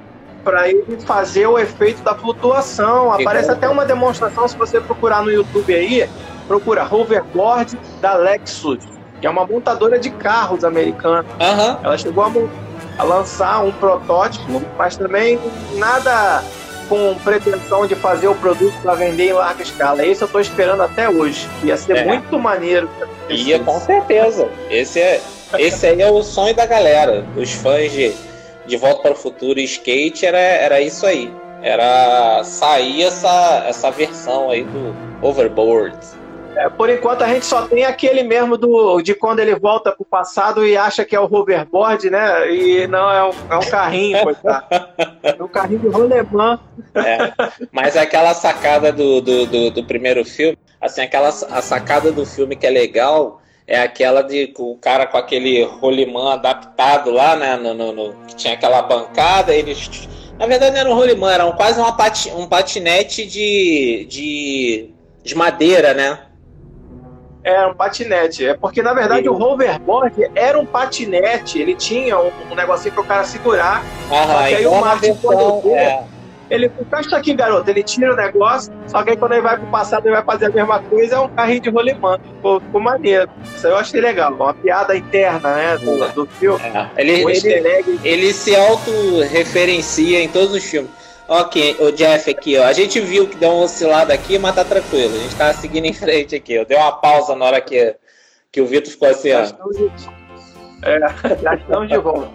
[0.44, 3.12] para ele fazer o efeito da flutuação.
[3.12, 6.08] Aparece até uma demonstração, se você procurar no YouTube aí,
[6.46, 8.84] procura hoverboard da Lexus,
[9.20, 11.24] que é uma montadora de carros americana.
[11.82, 12.64] Ela chegou a montar
[12.98, 15.38] a lançar um protótipo, mas também
[15.74, 16.42] nada
[16.88, 20.04] com pretensão de fazer o produto para vender em larga escala.
[20.04, 21.48] Esse eu estou esperando até hoje.
[21.62, 22.04] Ia ser é.
[22.04, 22.88] muito maneiro.
[23.28, 24.48] Ia, com certeza.
[24.70, 25.20] Esse, é,
[25.58, 27.24] esse aí é o sonho da galera.
[27.36, 28.12] Os fãs de,
[28.66, 31.32] de Volta para o Futuro e Skate era, era isso aí.
[31.62, 35.96] Era sair essa, essa versão aí do Overboard.
[36.56, 40.04] É, por enquanto a gente só tem aquele mesmo do, de quando ele volta pro
[40.04, 42.52] passado e acha que é o hoverboard, né?
[42.52, 44.66] E não, é um, é um carrinho, coitado.
[45.22, 46.60] É um carrinho de rolemã.
[46.94, 47.32] É,
[47.72, 52.54] mas aquela sacada do, do, do, do, primeiro filme, assim, aquela a sacada do filme
[52.54, 57.56] que é legal é aquela de o cara com aquele rolimã adaptado lá, né?
[57.56, 60.08] No, no, no, que tinha aquela bancada, eles.
[60.38, 64.90] Na verdade não era um rolimã, era um, quase uma pati, um patinete de, de,
[65.22, 66.18] de madeira, né?
[67.44, 68.46] É um patinete.
[68.46, 71.60] É porque, na verdade, o hoverboard era um patinete.
[71.60, 73.84] Ele tinha um, um negocinho para o cara segurar.
[74.10, 76.04] Aham, só que aí o Martin, quando é.
[76.48, 77.68] ele encaixa aqui, garoto.
[77.68, 80.46] Ele tira o negócio, só que aí quando ele vai pro passado, ele vai fazer
[80.46, 82.18] a mesma coisa, é um carrinho de rolimã.
[82.18, 83.28] Ficou, ficou maneiro.
[83.54, 84.32] Isso eu achei legal.
[84.32, 86.64] Uma piada interna, né, do, do filme.
[86.64, 86.88] É.
[86.96, 91.03] Ele, ele, ele se auto-referencia em todos os filmes.
[91.26, 92.64] Ok, o Jeff aqui, ó.
[92.64, 95.14] A gente viu que deu uma oscilada aqui, mas tá tranquilo.
[95.14, 96.52] A gente tá seguindo em frente aqui.
[96.52, 97.96] Eu dei uma pausa na hora que,
[98.52, 99.40] que o Vitor ficou assim, ó.
[100.82, 101.00] É,
[101.42, 102.28] já estamos de volta.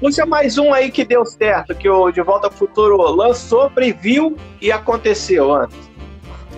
[0.00, 4.36] Puxa mais um aí que deu certo, que o De Volta ao Futuro lançou, previu
[4.60, 5.76] e aconteceu antes.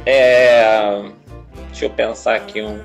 [0.04, 1.02] É.
[1.68, 2.78] Deixa eu pensar aqui um.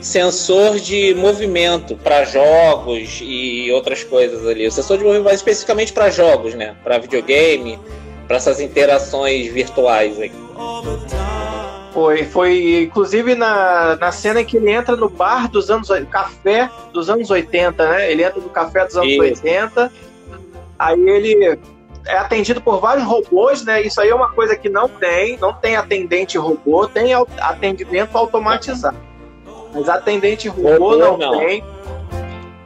[0.00, 4.66] Sensor de movimento para jogos e outras coisas ali.
[4.66, 6.74] O sensor de movimento, especificamente para jogos, né?
[6.82, 7.78] Para videogame,
[8.30, 10.30] para essas interações virtuais aí.
[11.92, 16.70] Foi, foi inclusive na, na cena em que ele entra no bar dos anos café
[16.92, 18.12] dos anos 80, né?
[18.12, 19.20] Ele entra no café dos anos Isso.
[19.20, 19.92] 80.
[20.78, 21.58] Aí ele
[22.06, 23.82] é atendido por vários robôs, né?
[23.82, 28.96] Isso aí é uma coisa que não tem, não tem atendente robô, tem atendimento automatizado.
[29.74, 31.64] Mas atendente robô, robô não, não, tem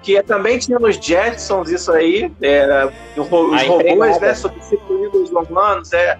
[0.05, 6.19] que também tinha nos Jetsons isso aí, é, os robôs né, substituindo os humanos, é,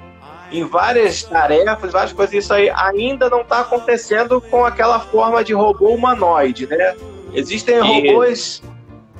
[0.51, 5.53] em várias tarefas, várias coisas, isso aí ainda não está acontecendo com aquela forma de
[5.53, 6.97] robô humanoide, né?
[7.35, 7.81] Existem e...
[7.81, 8.63] robôs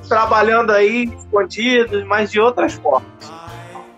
[0.09, 3.05] trabalhando aí escondidos, mas de outras formas.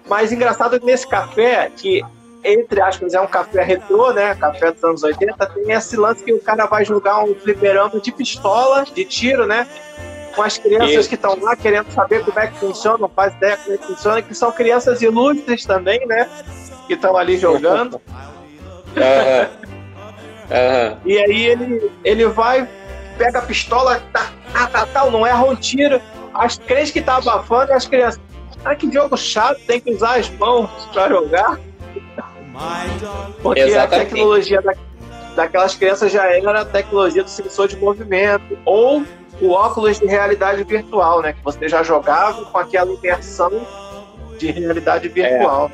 [0.09, 2.03] Mas engraçado que nesse café, que
[2.43, 4.35] entre aspas é um café retrô, né?
[4.35, 8.11] Café dos anos 80, tem esse lance que o cara vai jogar um fliperama de
[8.11, 9.67] pistola, de tiro, né?
[10.37, 13.57] Com as crianças que estão lá querendo saber como é que funciona, não faz ideia
[13.57, 16.29] como é que funciona, que são crianças ilustres também, né?
[16.85, 17.99] Que estão ali jogando.
[18.95, 19.67] uhum.
[20.47, 20.97] Uhum.
[21.05, 22.69] E aí ele, ele vai,
[23.17, 25.99] pega a pistola, tá, tá, tá, tá, não erra um tiro.
[26.35, 28.21] As crentes que tá abafando, as crianças.
[28.63, 31.59] Ah, que jogo chato, tem que usar as mãos para jogar.
[33.41, 33.95] Porque Exatamente.
[33.95, 34.73] a tecnologia da,
[35.35, 38.55] daquelas crianças já era a tecnologia do sensor de movimento.
[38.65, 39.03] Ou
[39.41, 41.33] o óculos de realidade virtual, né?
[41.33, 43.51] Que você já jogava com aquela imersão
[44.37, 45.71] de realidade virtual.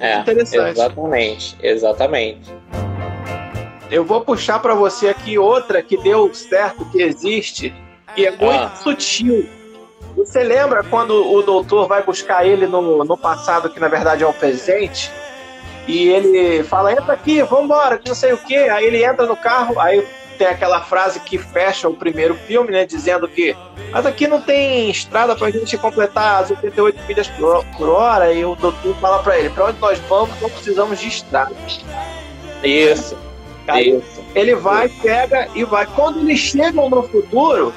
[0.00, 0.70] É, é interessante.
[0.70, 2.54] Exatamente, exatamente.
[3.90, 7.74] Eu vou puxar para você aqui outra que deu certo, que existe,
[8.16, 8.72] e é muito ah.
[8.76, 9.48] sutil.
[10.16, 14.26] Você lembra quando o doutor vai buscar ele no, no passado, que na verdade é
[14.26, 15.12] o presente?
[15.86, 18.56] E ele fala, entra aqui, vambora, que não sei o quê.
[18.56, 20.04] Aí ele entra no carro, aí
[20.36, 22.86] tem aquela frase que fecha o primeiro filme, né?
[22.86, 23.56] Dizendo que
[23.90, 28.32] mas aqui não tem estrada pra gente completar as 88 milhas por, por hora.
[28.32, 31.54] E o doutor fala pra ele, pra onde nós vamos, não precisamos de estrada.
[32.62, 33.16] Isso.
[33.68, 34.00] Aí
[34.34, 35.86] ele vai, pega e vai.
[35.86, 37.72] Quando eles chegam no futuro,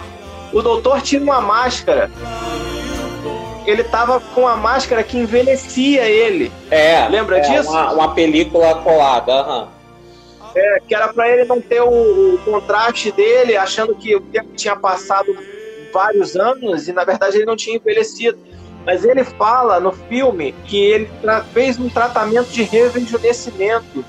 [0.53, 2.11] o doutor tira uma máscara.
[3.65, 6.51] Ele tava com a máscara que envelhecia ele.
[6.71, 7.07] É.
[7.07, 7.69] Lembra é, disso?
[7.69, 9.61] Uma, uma, película colada, aham.
[9.61, 9.78] Uhum.
[10.55, 14.49] É, que era para ele não ter o, o, contraste dele, achando que o tempo
[14.55, 15.35] tinha passado
[15.93, 18.37] vários anos e na verdade ele não tinha envelhecido.
[18.85, 21.09] Mas ele fala no filme que ele
[21.53, 24.03] fez um tratamento de rejuvenescimento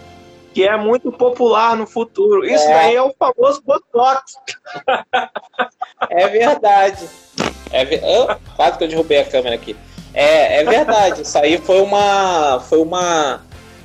[0.53, 2.45] que é muito popular no futuro.
[2.45, 2.75] Isso é.
[2.75, 4.35] aí é o famoso Botox.
[6.09, 7.07] É verdade.
[7.71, 8.01] É ver...
[8.03, 9.77] oh, quase que eu derrubei a câmera aqui.
[10.15, 11.23] É, é verdade.
[11.23, 13.43] Isso aí foi uma, foi uma,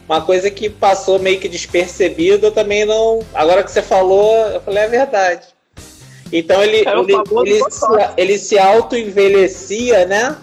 [0.08, 2.48] uma coisa que passou meio que despercebida.
[2.48, 3.20] Eu também não.
[3.34, 5.48] Agora que você falou, eu falei, é verdade.
[6.32, 7.14] Então ele, é ele,
[7.46, 7.86] ele, se,
[8.18, 10.36] ele se auto-envelhecia, né?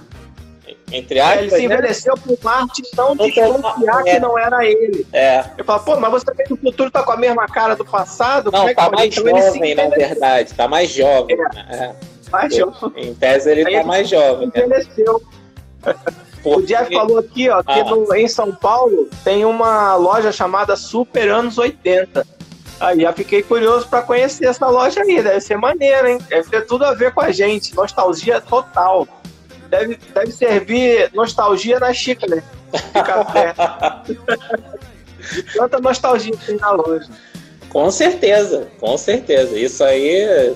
[0.93, 1.75] Entre aspas, ele se né?
[1.75, 2.23] envelheceu né?
[2.25, 5.07] por Marte não desconfiar que não era ele.
[5.13, 5.45] É.
[5.57, 8.51] Eu falo, pô, mas você também no futuro tá com a mesma cara do passado?
[8.51, 10.55] Não, é tá mais então jovem, na verdade.
[10.55, 11.37] Tá mais jovem.
[11.37, 11.77] É.
[11.77, 11.97] Né?
[12.31, 13.09] Mais jovem.
[13.09, 14.47] Em tese ele Aí tá ele mais jovem.
[14.55, 14.65] Né?
[14.65, 15.23] Envelheceu.
[16.45, 17.85] O Jeff falou aqui, ó, que ah.
[17.85, 22.27] no, em São Paulo tem uma loja chamada Super Anos 80.
[22.81, 26.19] Aí já fiquei curioso para conhecer essa loja aí, deve ser maneiro, hein?
[26.29, 29.07] Deve ter tudo a ver com a gente, nostalgia total
[29.73, 33.55] deve, deve servir nostalgia na xícara de café.
[35.33, 37.09] de tanta nostalgia que tem na loja.
[37.71, 39.59] Com certeza, com certeza.
[39.59, 40.55] Isso aí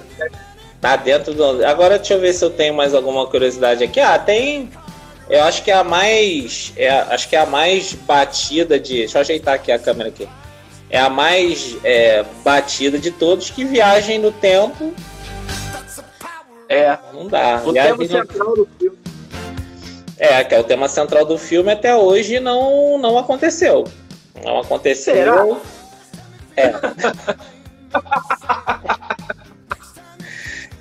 [0.83, 1.65] tá dentro do.
[1.65, 3.99] Agora deixa eu ver se eu tenho mais alguma curiosidade aqui.
[3.99, 4.71] Ah, tem.
[5.29, 6.73] Eu acho que é a mais.
[6.77, 8.99] É, acho que é a mais batida de.
[8.99, 10.29] Deixa eu ajeitar aqui a câmera aqui.
[10.89, 14.95] É a mais é, batida de todos que viagem no tempo.
[16.69, 16.97] É.
[17.13, 17.61] Não dá.
[17.65, 18.99] O tema central do filme.
[20.19, 23.85] É, que é o tema central do filme até hoje não, não aconteceu.
[24.43, 25.15] Não aconteceu.
[25.15, 25.45] Será?
[26.57, 26.73] É.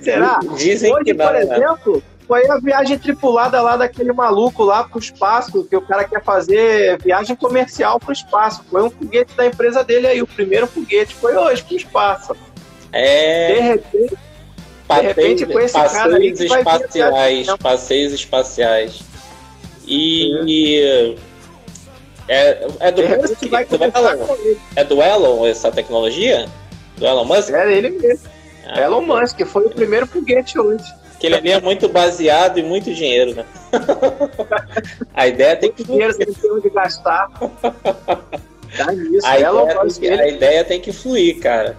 [0.00, 0.40] Será?
[0.56, 1.26] Dizem hoje, que não.
[1.26, 2.02] Por né?
[2.26, 6.98] Foi a viagem tripulada lá daquele maluco lá pro espaço, que o cara quer fazer
[7.02, 8.64] viagem comercial pro espaço.
[8.68, 12.36] Foi um foguete da empresa dele aí, o primeiro foguete foi hoje pro espaço.
[12.92, 13.52] É.
[13.52, 14.18] De repente,
[14.88, 19.00] de repente com esse cara aí espaciais, passeios espaciais.
[19.86, 21.16] E.
[22.28, 24.36] É, é do, Musk, do Elon,
[24.74, 26.48] é do Elon essa tecnologia?
[26.96, 27.50] Do Elon Musk?
[27.50, 28.28] É ele mesmo.
[28.66, 30.84] Ah, Elon Musk, foi o primeiro foguete hoje.
[31.30, 33.44] Que ele é muito baseado em muito dinheiro, né?
[35.14, 35.84] a ideia tem que.
[35.84, 37.30] Dinheiro sem ter onde gastar.
[38.76, 39.26] Dá nisso.
[39.26, 41.76] A, ideia, Musk, tem, a ideia tem que fluir, cara.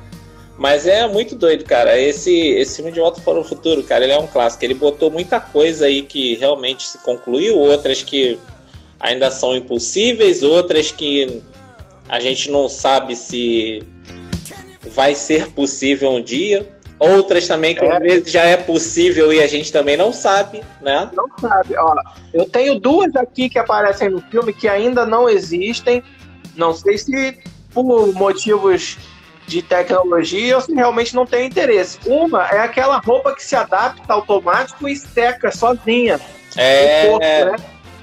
[0.58, 2.00] Mas é muito doido, cara.
[2.00, 4.66] Esse, esse filme de Volta para o Futuro, cara, ele é um clássico.
[4.66, 8.40] Ele botou muita coisa aí que realmente se concluiu, outras que
[9.00, 11.44] ainda são impossíveis, outras que
[12.10, 13.84] a gente não sabe se
[14.90, 16.68] vai ser possível um dia.
[17.00, 17.96] Outras também que é.
[17.96, 21.10] às vezes já é possível e a gente também não sabe, né?
[21.14, 21.76] Não sabe.
[21.78, 21.96] Ó,
[22.34, 26.04] eu tenho duas aqui que aparecem no filme que ainda não existem.
[26.56, 27.38] Não sei se
[27.72, 28.98] por motivos
[29.46, 32.00] de tecnologia ou se realmente não tem interesse.
[32.06, 36.20] Uma é aquela roupa que se adapta automático e seca sozinha.
[36.56, 37.56] É, corpo, né?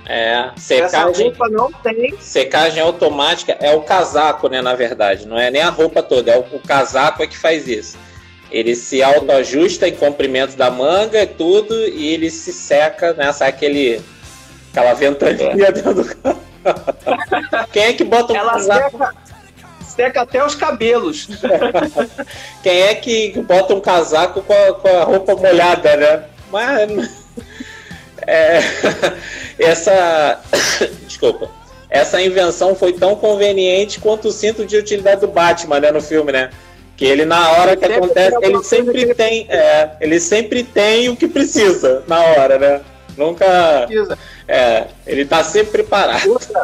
[0.06, 0.50] é.
[0.56, 2.16] Secagem, Essa roupa não tem.
[2.20, 4.62] Secagem automática é o casaco, né?
[4.62, 7.66] Na verdade, não é nem a roupa toda, é o, o casaco é que faz
[7.66, 7.98] isso.
[8.54, 13.32] Ele se autoajusta em comprimento da manga e tudo, e ele se seca, né?
[13.32, 14.00] Sai aquele,
[14.70, 15.72] aquela ventania é.
[15.72, 16.40] dentro do carro.
[17.72, 18.90] Quem é que bota um Ela casaco?
[18.92, 19.14] Seca,
[19.84, 21.28] seca até os cabelos.
[22.62, 26.24] Quem é que bota um casaco com a, com a roupa molhada, né?
[26.52, 27.24] Mas.
[28.24, 28.60] É,
[29.58, 30.40] essa.
[31.08, 31.50] Desculpa.
[31.90, 36.30] Essa invenção foi tão conveniente quanto o cinto de utilidade do Batman, né, no filme,
[36.30, 36.50] né?
[36.96, 39.46] Que ele, na hora que acontece, ele sempre tem.
[39.50, 42.80] É, ele sempre tem o que precisa na hora, né?
[43.16, 43.88] Nunca.
[44.46, 46.28] É, ele tá sempre preparado.
[46.28, 46.62] Outra,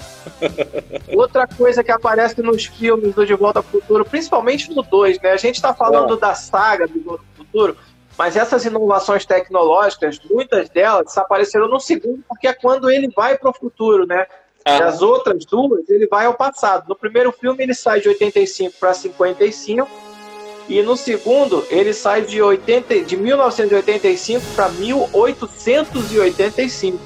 [1.14, 5.33] outra coisa que aparece nos filmes do De Volta ao Futuro, principalmente no 2, né?
[5.33, 6.19] A gente tá falando é.
[6.19, 7.77] da saga do De Volta ao Futuro,
[8.19, 13.51] mas essas inovações tecnológicas, muitas delas apareceram no segundo, porque é quando ele vai para
[13.51, 14.27] o futuro, né?
[14.64, 14.88] Ah.
[14.88, 16.87] As outras duas, ele vai ao passado.
[16.87, 19.88] No primeiro filme, ele sai de 85 para 55
[20.70, 26.96] e no segundo, ele sai de, 80, de 1985 para 1885.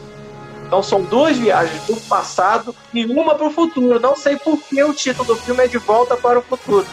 [0.66, 3.98] Então são duas viagens do passado e uma para o futuro.
[3.98, 6.86] Não sei por que o título do filme é De Volta para o Futuro,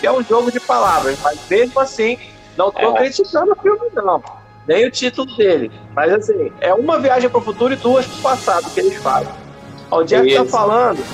[0.00, 2.16] que é um jogo de palavras, mas mesmo assim,
[2.56, 3.00] não estou é.
[3.00, 4.22] criticando o filme, não.
[4.66, 5.70] Nem o título dele.
[5.94, 8.96] Mas assim, é uma viagem para o futuro e duas para o passado que eles
[8.96, 9.28] fazem.
[9.90, 11.04] O Jeff está falando,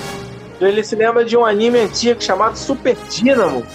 [0.61, 3.65] ele se lembra de um anime antigo chamado Super Dynamo,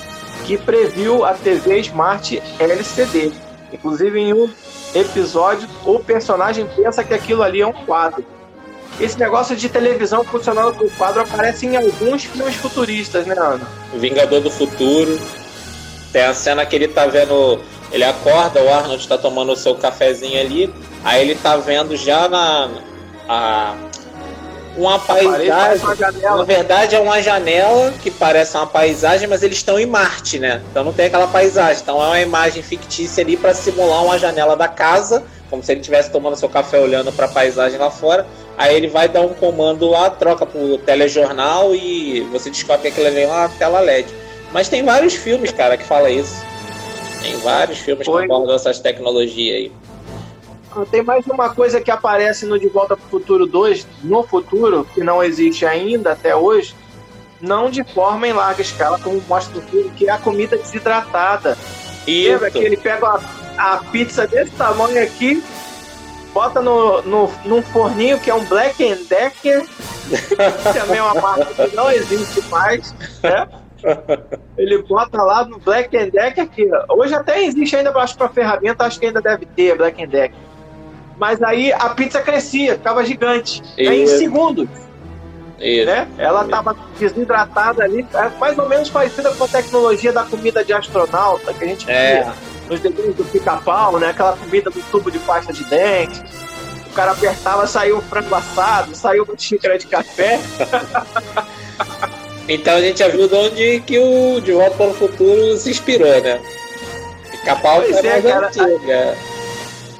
[0.47, 3.33] que previu a TV Smart LCD.
[3.73, 4.49] Inclusive, em um
[4.95, 8.25] episódio, o personagem pensa que aquilo ali é um quadro.
[9.01, 13.69] Esse negócio de televisão funcionando com quadro aparece em alguns filmes futuristas, né, Ana?
[13.95, 15.19] Vingador do Futuro.
[16.13, 17.61] Tem a cena que ele tá vendo.
[17.93, 20.73] Ele acorda, o Arnold tá tomando o seu cafezinho ali.
[21.05, 22.71] Aí ele tá vendo já na.
[23.29, 23.75] A,
[24.77, 25.87] uma paisagem.
[26.23, 30.62] Na verdade, é uma janela que parece uma paisagem, mas eles estão em Marte, né?
[30.71, 31.83] Então não tem aquela paisagem.
[31.83, 35.81] Então é uma imagem fictícia ali para simular uma janela da casa, como se ele
[35.81, 38.27] estivesse tomando seu café olhando para a paisagem lá fora.
[38.59, 43.07] Aí ele vai dar um comando lá, troca pro telejornal e você descobre que aquilo
[43.07, 44.09] ali é uma tela LED.
[44.53, 46.45] Mas tem vários filmes, cara, que fala isso.
[47.23, 48.27] Tem vários filmes Foi.
[48.27, 49.73] que abordam essas tecnologias aí.
[50.85, 54.87] Tem mais uma coisa que aparece no De Volta para o Futuro 2, no futuro,
[54.93, 56.75] que não existe ainda até hoje,
[57.41, 61.57] não de forma em larga escala, como mostra no filme, que é a comida desidratada.
[62.07, 65.43] E Lembra que ele pega a, a, pizza desse tamanho aqui,
[66.35, 69.67] bota no, no, num forninho que é um Black and Decker,
[70.09, 73.49] que também é uma marca que não existe mais, né?
[74.57, 78.85] Ele bota lá no Black and Decker que hoje até existe ainda acho para ferramenta,
[78.85, 80.56] acho que ainda deve ter Black and Decker
[81.19, 83.63] mas aí a pizza crescia, ficava gigante.
[83.77, 83.89] E...
[83.89, 84.69] Aí em segundos.
[85.59, 85.87] Isso.
[85.87, 86.07] Né?
[86.19, 90.73] Ela estava desidratada ali, é mais ou menos parecida com a tecnologia da comida de
[90.73, 92.23] astronauta que a gente é.
[92.23, 92.35] via
[92.69, 94.11] nos desenhos do pica-pau, né?
[94.11, 96.23] Aquela comida do tubo de pasta de dente.
[96.91, 100.41] O cara apertava, saiu o frango assado, saiu uma xícara de café.
[102.49, 105.71] então a gente já viu de onde que o De Volta para o Futuro se
[105.71, 106.41] inspirou, né?
[107.31, 109.17] Pica-pau é, mais cara, antiga.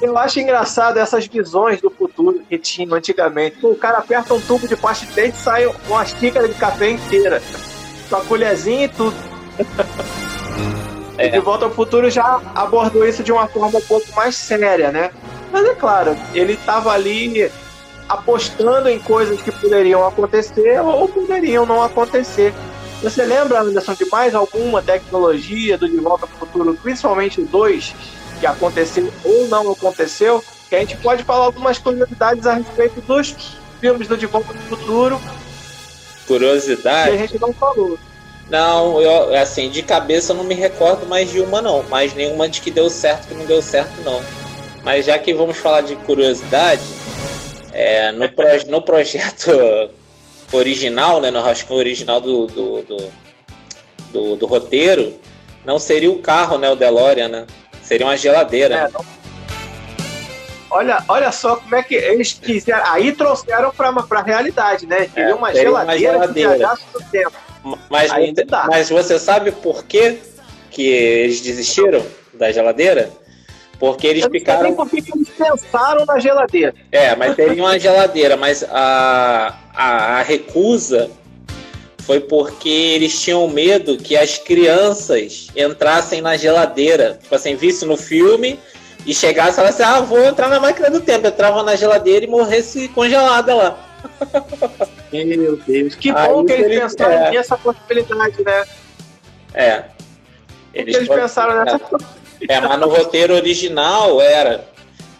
[0.01, 3.57] Eu acho engraçado essas visões do futuro que tinham antigamente.
[3.65, 6.91] o cara aperta um tubo de pasta de dente e sai uma xícara de café
[6.91, 7.41] inteira.
[8.09, 9.15] Com a colherzinha e tudo.
[11.17, 11.29] É.
[11.29, 15.09] De Volta ao Futuro já abordou isso de uma forma um pouco mais séria, né?
[15.51, 17.51] Mas é claro, ele estava ali
[18.07, 22.53] apostando em coisas que poderiam acontecer ou poderiam não acontecer.
[23.01, 27.95] Você lembra, Anderson, de mais alguma tecnologia do De Volta ao Futuro, principalmente o 2,
[28.39, 33.35] que aconteceu ou não aconteceu, que a gente pode falar algumas curiosidades a respeito dos
[33.79, 35.21] filmes do De Volta ao Futuro.
[36.27, 37.11] Curiosidade?
[37.11, 37.97] Que a gente não falou.
[38.49, 41.83] Não, eu, assim, de cabeça eu não me recordo mais de uma, não.
[41.83, 44.21] Mas nenhuma de que deu certo que não deu certo, não.
[44.83, 46.81] Mas já que vamos falar de curiosidade,
[47.73, 48.25] é, no,
[48.69, 49.51] no projeto
[50.51, 53.11] original, né, no rascunho original do do, do,
[54.13, 55.13] do, do roteiro,
[55.65, 57.47] não seria o carro, né, o DeLorean, né?
[57.87, 58.91] Seria uma geladeira.
[58.93, 59.17] É.
[60.69, 62.83] Olha, olha só como é que eles quiseram.
[62.91, 65.07] Aí trouxeram para a realidade, né?
[65.07, 67.31] Queria é, uma, geladeira uma geladeira que no tempo.
[67.89, 68.11] Mas,
[68.67, 70.19] mas você sabe por que,
[70.69, 73.09] que eles desistiram da geladeira?
[73.79, 74.73] Porque eles ficaram.
[74.75, 76.73] Por que eles pensaram na geladeira.
[76.91, 81.09] É, mas teria uma geladeira, mas a, a, a recusa
[82.07, 87.19] foi porque eles tinham medo que as crianças entrassem na geladeira.
[87.21, 88.57] Tipo assim, visse no filme
[89.05, 91.27] e chegasse e falasse, ah, vou entrar na máquina do tempo.
[91.27, 93.89] Entrava na geladeira e morresse congelada lá.
[95.11, 95.95] Meu Deus.
[95.95, 97.31] Que bom que eles pensaram é.
[97.31, 98.65] nessa possibilidade, né?
[99.53, 99.83] É.
[100.73, 104.65] Eles, eles pensaram nessa possibilidade É, mas no roteiro original era.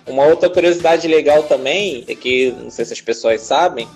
[0.08, 3.90] Uma outra curiosidade legal também, é que não sei se as pessoas sabem,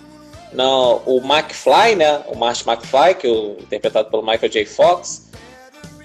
[0.54, 2.22] não, o McFly, né?
[2.28, 4.66] O Marsh McFly, que é interpretado pelo Michael J.
[4.66, 5.30] Fox.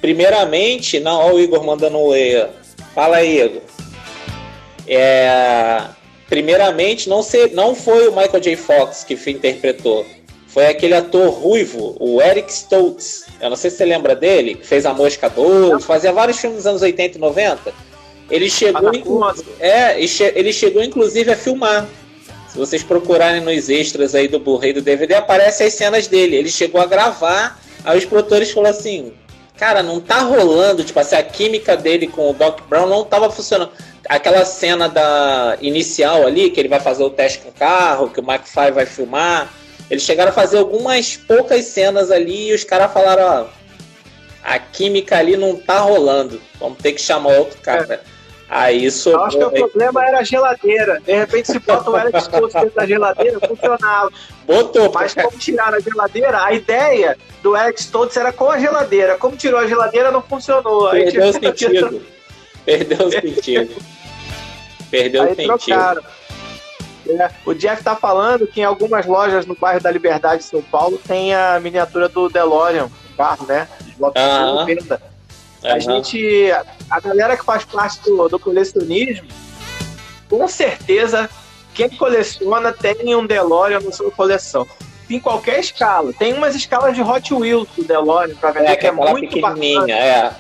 [0.01, 2.47] Primeiramente, não, olha o Igor mandando um oi.
[2.95, 3.63] Fala aí, Igor.
[4.87, 5.83] É,
[6.29, 8.57] primeiramente, não, ser, não foi o Michael J.
[8.57, 10.07] Fox que interpretou.
[10.47, 13.27] Foi aquele ator ruivo, o Eric Stoltz.
[13.41, 16.59] Eu não sei se você lembra dele, que fez A Mosca 2, fazia vários filmes
[16.59, 17.75] nos anos 80 e 90.
[18.31, 18.91] Ele chegou,
[19.61, 20.01] é,
[20.35, 21.87] ele chegou inclusive a filmar
[22.57, 26.37] se vocês procurarem nos extras aí do Blu-ray do DVD, aparecem as cenas dele.
[26.37, 29.13] Ele chegou a gravar, aí os produtores falaram assim:
[29.59, 33.31] Cara, não tá rolando, tipo assim, a química dele com o Doc Brown não tava
[33.31, 33.73] funcionando.
[34.09, 38.21] Aquela cena da inicial ali, que ele vai fazer o teste com o carro, que
[38.21, 39.53] o McFly vai filmar.
[39.91, 43.47] Eles chegaram a fazer algumas poucas cenas ali e os caras falaram, ó,
[44.43, 46.41] a química ali não tá rolando.
[46.59, 47.95] Vamos ter que chamar outro cara.
[47.95, 48.16] É.
[48.49, 49.11] Aí isso.
[49.11, 51.01] Eu acho que o problema era a geladeira.
[51.01, 54.11] De repente, se bota o Alex Scott dentro da geladeira, funcionava.
[54.47, 54.93] Botou.
[54.93, 59.19] Mas como tiraram a geladeira, a ideia do Alex Stoltz era com a geladeira.
[59.19, 60.91] Como tirou a geladeira, não funcionou.
[60.91, 62.03] Perdeu o sentido.
[62.65, 63.75] Perdeu o sentido.
[64.91, 66.05] Perdeu o sentido.
[67.09, 70.99] É, o Jeff tá falando que em algumas lojas no bairro da Liberdade, São Paulo,
[71.07, 73.69] tem a miniatura do DeLorean, o carro, né?
[74.15, 74.65] Ah.
[74.67, 75.01] Venda.
[75.67, 75.75] Uhum.
[75.75, 76.51] A gente.
[76.91, 79.27] A galera que faz parte do, do colecionismo,
[80.29, 81.29] com certeza,
[81.75, 84.67] quem coleciona tem um DeLorean na sua coleção.
[85.09, 86.13] Em qualquer escala.
[86.13, 89.81] Tem umas escalas de Hot Wheels do DeLorean pra vender, é, que é muito pequenininha,
[89.81, 89.93] bacana.
[89.93, 90.33] É.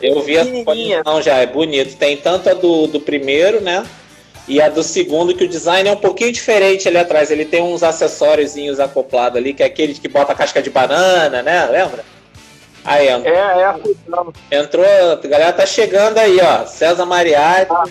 [0.00, 0.44] Eu vi a
[1.04, 1.96] não já é bonito.
[1.96, 3.86] Tem tanto a do, do primeiro, né?
[4.48, 7.30] E a do segundo, que o design é um pouquinho diferente ali atrás.
[7.30, 11.66] Ele tem uns acessóriozinhos acoplados ali, que é aquele que bota casca de banana, né?
[11.66, 12.04] Lembra?
[12.84, 13.78] Aí, é, é a.
[14.50, 16.66] Entrou, a galera tá chegando aí, ó.
[16.66, 17.72] César Mariatti.
[17.72, 17.84] Ah.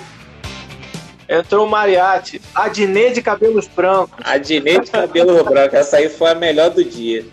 [1.30, 2.42] Entrou o Mariatti.
[2.56, 4.18] Adnê de cabelos brancos.
[4.26, 5.76] Adnê de cabelos brancos.
[5.76, 7.24] Essa aí foi a melhor do dia.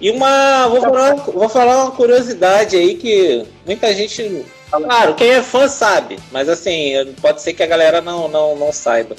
[0.00, 0.66] E uma.
[0.68, 4.44] Vou falar, vou falar uma curiosidade aí que muita gente.
[4.70, 8.72] Claro, quem é fã sabe, mas assim, pode ser que a galera não, não, não
[8.72, 9.14] saiba.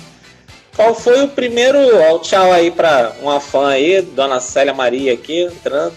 [0.75, 1.77] Qual foi o primeiro.
[2.11, 5.93] Ó, tchau aí pra uma fã aí, Dona Célia Maria aqui, entrando.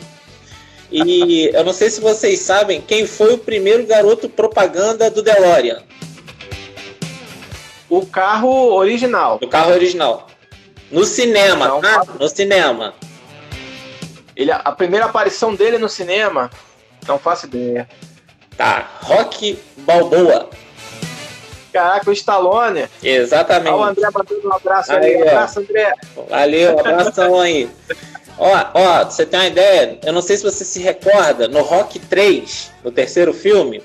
[1.04, 5.82] E eu não sei se vocês sabem quem foi o primeiro garoto propaganda do DeLorean.
[7.90, 9.38] O carro original.
[9.42, 10.26] O carro original.
[10.90, 12.02] No cinema, não, tá?
[12.18, 12.94] No cinema.
[14.34, 16.50] Ele, a primeira aparição dele no cinema,
[17.06, 17.86] não faço ideia.
[18.56, 20.48] Tá, Rock Balboa.
[21.72, 22.88] Caraca, o Stallone.
[23.02, 23.68] Exatamente.
[23.68, 25.04] Olha o André batendo um abraço aí.
[25.04, 25.16] aí.
[25.16, 25.92] Um abraço, André.
[26.30, 27.68] Valeu, um abração aí.
[28.38, 29.98] Ó, ó, você tem uma ideia?
[30.04, 33.82] Eu não sei se você se recorda, no Rock 3, no terceiro filme,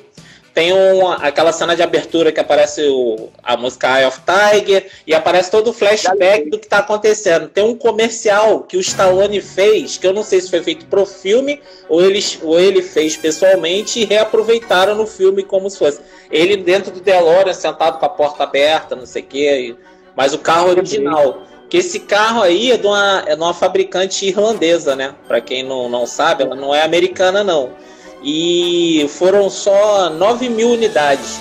[0.53, 5.13] tem uma, aquela cena de abertura que aparece o, a música Eye of Tiger e
[5.13, 7.47] aparece todo o flashback do que está acontecendo.
[7.47, 11.05] Tem um comercial que o Stallone fez, que eu não sei se foi feito pro
[11.05, 16.01] filme ou ele, ou ele fez pessoalmente e reaproveitaram no filme como se fosse.
[16.29, 19.75] Ele dentro do DeLorean, sentado com a porta aberta, não sei o quê,
[20.15, 21.43] mas o carro original.
[21.71, 25.15] Que esse carro aí é de uma, é de uma fabricante irlandesa, né?
[25.25, 27.69] Para quem não, não sabe, ela não é americana, não.
[28.21, 31.39] E foram só 9 mil unidades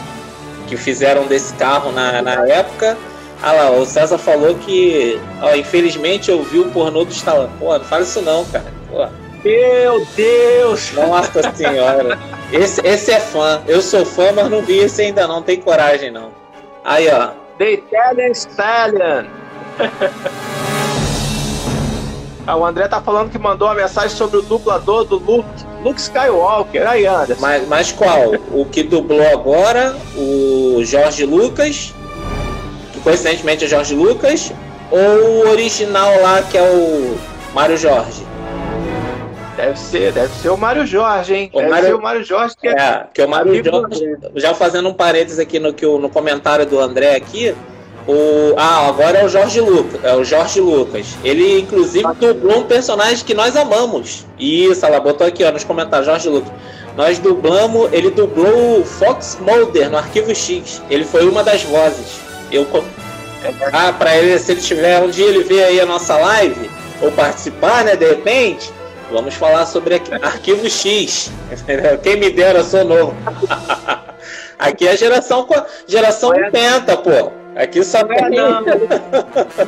[0.68, 2.96] que fizeram desse carro na, na época.
[3.42, 7.50] Ah lá, o César falou que, ó, infelizmente, eu vi o pornô do Stallone.
[7.58, 8.72] Pô, não fala isso não, cara.
[8.88, 9.08] Pô.
[9.42, 10.92] Meu Deus!
[10.92, 12.16] Nossa senhora.
[12.52, 13.64] Esse, esse é fã.
[13.66, 15.42] Eu sou fã, mas não vi esse ainda não.
[15.42, 16.30] Tem coragem, não.
[16.84, 17.30] Aí, ó.
[17.58, 19.39] The Italian Stallion.
[22.46, 25.48] ah, o André tá falando que mandou uma mensagem sobre o dublador do Luke,
[25.82, 26.88] Luke Skywalker.
[26.88, 27.40] Aí, Anderson.
[27.40, 28.32] Mas, mas qual?
[28.52, 29.96] o que dublou agora?
[30.16, 31.94] O Jorge Lucas?
[32.92, 34.52] Que coincidentemente é Jorge Lucas?
[34.90, 37.16] Ou o original lá que é o
[37.54, 38.26] Mário Jorge?
[39.56, 41.50] Deve ser, deve ser o Mário Jorge, hein?
[41.52, 41.88] O deve Mário...
[41.88, 42.72] ser o Mário Jorge que é.
[42.72, 44.16] É, que o Mário Jorge.
[44.36, 47.54] Já fazendo um parênteses aqui no, que no comentário do André aqui,
[48.06, 50.00] o, ah, agora é o Jorge Lucas.
[50.02, 51.16] É o Jorge Lucas.
[51.22, 54.26] Ele, inclusive, dublou um personagem que nós amamos.
[54.38, 56.52] Isso, ela botou aqui ó, nos comentários, Jorge Lucas.
[56.96, 60.82] Nós dublamos, ele dublou o Fox Mulder no Arquivo X.
[60.90, 62.20] Ele foi uma das vozes.
[62.50, 62.66] Eu,
[63.72, 66.70] ah, para ele, se ele tiver um dia ele ver aí a nossa live,
[67.00, 68.70] ou participar, né, de repente,
[69.10, 71.30] vamos falar sobre Arquivo X.
[72.02, 73.14] Quem me dera, sou novo.
[74.58, 75.48] Aqui é geração,
[75.86, 77.39] geração 80, pô.
[77.56, 78.62] Aqui só não, é, não,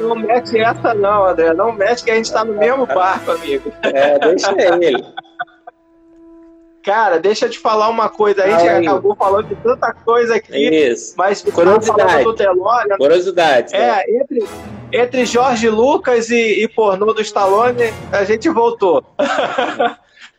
[0.00, 1.52] não mete essa não, André.
[1.52, 3.72] Não mete que a gente tá no mesmo barco, amigo.
[3.82, 5.04] É, deixa ele.
[6.84, 8.42] Cara, deixa eu te falar uma coisa.
[8.42, 10.68] A gente ah, acabou falando de tanta coisa aqui.
[10.68, 11.14] Isso.
[11.16, 12.24] Mas curiosidade.
[12.24, 13.74] Do DeLorean, curiosidade.
[13.74, 14.04] É, né?
[14.08, 14.44] entre,
[14.92, 19.04] entre Jorge Lucas e, e pornô do Stallone, a gente voltou.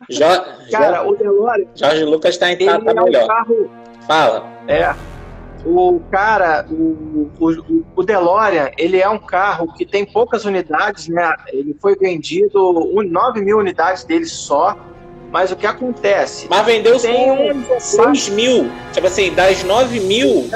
[0.09, 0.25] Jo,
[0.69, 1.65] Cara, jo, o DeLorean.
[1.75, 3.21] Jorge Lucas tá em tá, tá melhor.
[3.21, 3.69] É um carro,
[4.05, 4.45] Fala.
[4.67, 4.93] É.
[5.65, 11.33] O cara, o, o, o DeLorean, ele é um carro que tem poucas unidades, né?
[11.47, 14.77] Ele foi vendido 9 mil unidades dele só.
[15.31, 16.47] Mas o que acontece?
[16.49, 18.69] Mas vendeu tem um 6 mil.
[18.91, 20.49] Tipo assim, das 9 mil.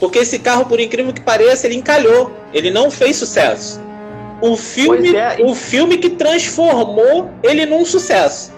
[0.00, 2.32] Porque esse carro, por incrível que pareça, ele encalhou.
[2.52, 3.80] Ele não fez sucesso.
[4.40, 8.52] O filme, é, o filme que transformou ele num sucesso.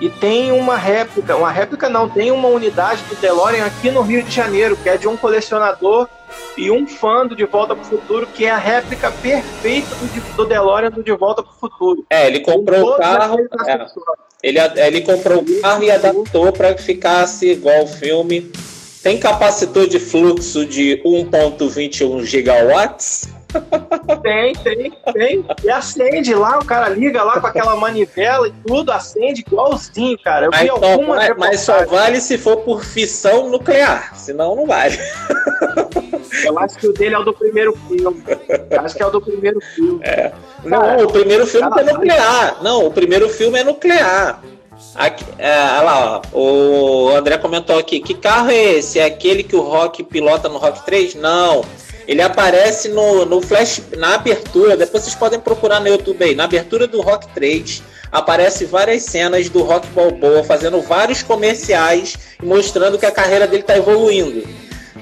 [0.00, 4.22] E tem uma réplica, uma réplica não, tem uma unidade do DeLorean aqui no Rio
[4.22, 6.08] de Janeiro, que é de um colecionador
[6.56, 10.36] e um fã do De Volta para o Futuro, que é a réplica perfeita do,
[10.36, 12.06] do DeLorean do De Volta para o Futuro.
[12.10, 13.38] É, ele comprou o carro.
[13.66, 13.86] É,
[14.42, 18.52] ele, ele comprou o carro e adaptou para que ficasse igual o filme.
[19.02, 23.37] Tem capacitor de fluxo de 1.21 gigawatts
[24.22, 25.44] tem, tem, tem.
[25.64, 30.46] E acende lá, o cara liga lá com aquela manivela e tudo, acende igualzinho, cara.
[30.46, 34.66] Eu mas, vi só, mas, mas só vale se for por fissão nuclear, senão não
[34.66, 34.98] vale.
[36.44, 38.22] Eu acho que o dele é o do primeiro filme.
[38.70, 40.00] Eu acho que é o do primeiro filme.
[40.02, 40.32] É.
[40.68, 42.62] Cara, não, o primeiro filme é nuclear.
[42.62, 44.42] Não, o primeiro filme é nuclear.
[44.94, 48.98] Aqui, é, olha lá, ó, o André comentou aqui: que carro é esse?
[48.98, 51.16] É aquele que o Rock pilota no Rock 3?
[51.16, 51.64] Não.
[52.08, 56.44] Ele aparece no, no flash, na abertura, depois vocês podem procurar no YouTube aí, na
[56.44, 62.98] abertura do Rock 3, aparece várias cenas do Rock Balboa fazendo vários comerciais e mostrando
[62.98, 64.42] que a carreira dele está evoluindo.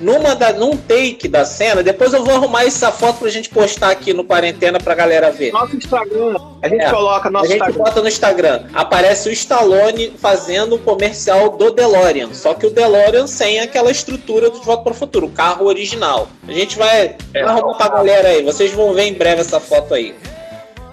[0.00, 3.90] Numa da, num take da cena, depois eu vou arrumar essa foto pra gente postar
[3.90, 5.52] aqui no quarentena pra galera ver.
[5.52, 7.84] Nosso Instagram, a gente é, coloca nosso A gente Instagram.
[7.84, 8.62] bota no Instagram.
[8.74, 14.50] Aparece o Stallone fazendo o comercial do DeLorean, só que o DeLorean sem aquela estrutura
[14.50, 16.28] do De Volta para o Futuro, o carro original.
[16.46, 19.60] A gente vai, é, vai arrumar pra galera aí, vocês vão ver em breve essa
[19.60, 20.14] foto aí.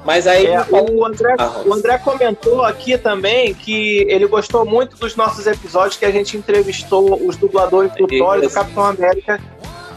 [0.06, 0.48] Mas aí.
[0.48, 1.36] É, o, André,
[1.66, 6.38] o André comentou aqui também que ele gostou muito dos nossos episódios que a gente
[6.38, 9.40] entrevistou os dubladores do Thor e do Capitão América,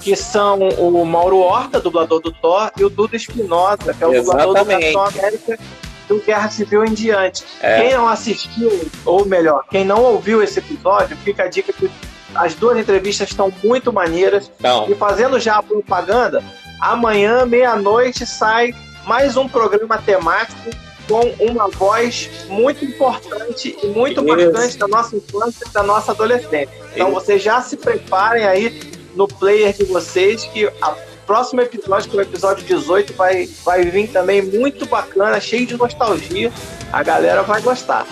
[0.01, 4.15] que são o Mauro Horta, dublador do Thor, e o Duda Espinosa, que é o
[4.15, 4.55] Exatamente.
[4.55, 5.59] dublador do Capitão América
[6.09, 7.45] do Guerra Civil em diante.
[7.61, 7.81] É.
[7.81, 11.91] Quem não assistiu, ou melhor, quem não ouviu esse episódio, fica a dica que
[12.35, 14.51] as duas entrevistas estão muito maneiras.
[14.89, 16.45] E fazendo já a propaganda,
[16.81, 18.73] amanhã, meia-noite, sai
[19.07, 20.71] mais um programa temático
[21.09, 24.27] com uma voz muito importante e muito Isso.
[24.27, 26.69] marcante da nossa infância e da nossa adolescência.
[26.93, 27.15] Então Isso.
[27.15, 28.81] vocês já se preparem aí
[29.15, 30.73] no player de vocês que o
[31.25, 35.77] próximo episódio, que é o episódio 18, vai, vai vir também muito bacana, cheio de
[35.77, 36.53] nostalgia.
[36.93, 38.05] A galera vai gostar.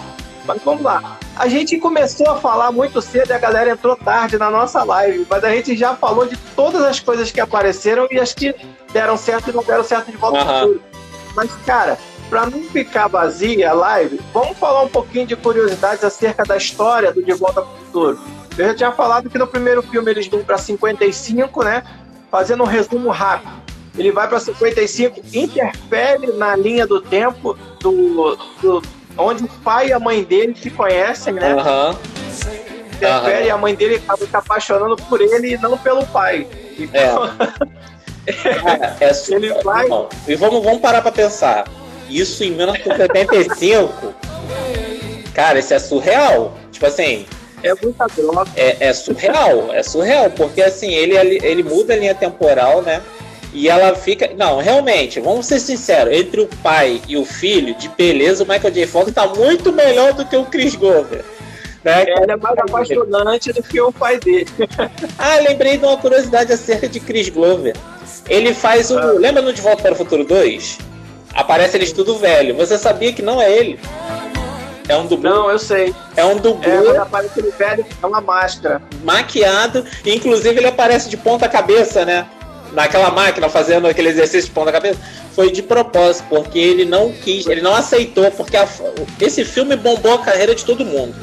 [0.46, 1.18] Mas vamos lá.
[1.36, 5.26] A gente começou a falar muito cedo e a galera entrou tarde na nossa live,
[5.28, 8.54] mas a gente já falou de todas as coisas que apareceram e as que
[8.94, 10.60] deram certo e não deram certo de volta uhum.
[10.60, 10.82] futuro.
[11.34, 11.98] Mas, cara,
[12.30, 17.12] para não ficar vazia a live, vamos falar um pouquinho de curiosidades acerca da história
[17.12, 18.20] do De Volta para o Futuro.
[18.56, 21.82] Eu já tinha falado que no primeiro filme eles vão para 55, né?
[22.30, 23.52] Fazendo um resumo rápido.
[23.98, 28.82] Ele vai para 55, interfere na linha do tempo do, do
[29.16, 31.54] onde o pai e a mãe dele se conhecem, né?
[31.54, 31.96] Uhum.
[32.94, 33.46] Interfere uhum.
[33.46, 36.46] e a mãe dele acaba se apaixonando por ele e não pelo pai.
[36.78, 37.84] Então, é.
[38.26, 39.86] é ele vai...
[40.26, 41.64] E vamos, vamos parar pra pensar.
[42.08, 44.14] Isso em 1975,
[45.34, 46.56] cara, isso é surreal.
[46.70, 47.26] Tipo assim.
[47.62, 48.50] É muita droga.
[48.56, 53.02] É, é surreal, é surreal, porque assim, ele, ele muda a linha temporal, né?
[53.54, 54.30] E ela fica.
[54.36, 58.74] Não, realmente, vamos ser sinceros, entre o pai e o filho, de beleza, o Michael
[58.74, 58.86] J.
[58.86, 61.24] Fox tá muito melhor do que o Chris Glover.
[61.84, 62.04] Né?
[62.08, 64.46] Ele é mais apaixonante do que o pai dele.
[65.18, 67.76] ah, lembrei de uma curiosidade acerca de Chris Glover.
[68.28, 68.98] Ele faz o.
[68.98, 69.12] Ah.
[69.12, 70.78] Lembra no De Volta para o Futuro 2?
[71.34, 72.56] Aparece eles tudo velho.
[72.56, 73.78] Você sabia que não é ele?
[74.88, 75.28] É um dublê.
[75.28, 75.94] Não, eu sei.
[76.16, 76.70] É um dublê.
[76.70, 78.80] É, quando aparece ele velho, é uma máscara.
[79.02, 79.84] Maquiado.
[80.06, 82.26] Inclusive, ele aparece de ponta cabeça, né?
[82.74, 84.98] naquela máquina fazendo aquele exercício de pão na cabeça,
[85.32, 88.66] foi de propósito, porque ele não quis, ele não aceitou, porque a,
[89.20, 91.14] esse filme bombou a carreira de todo mundo.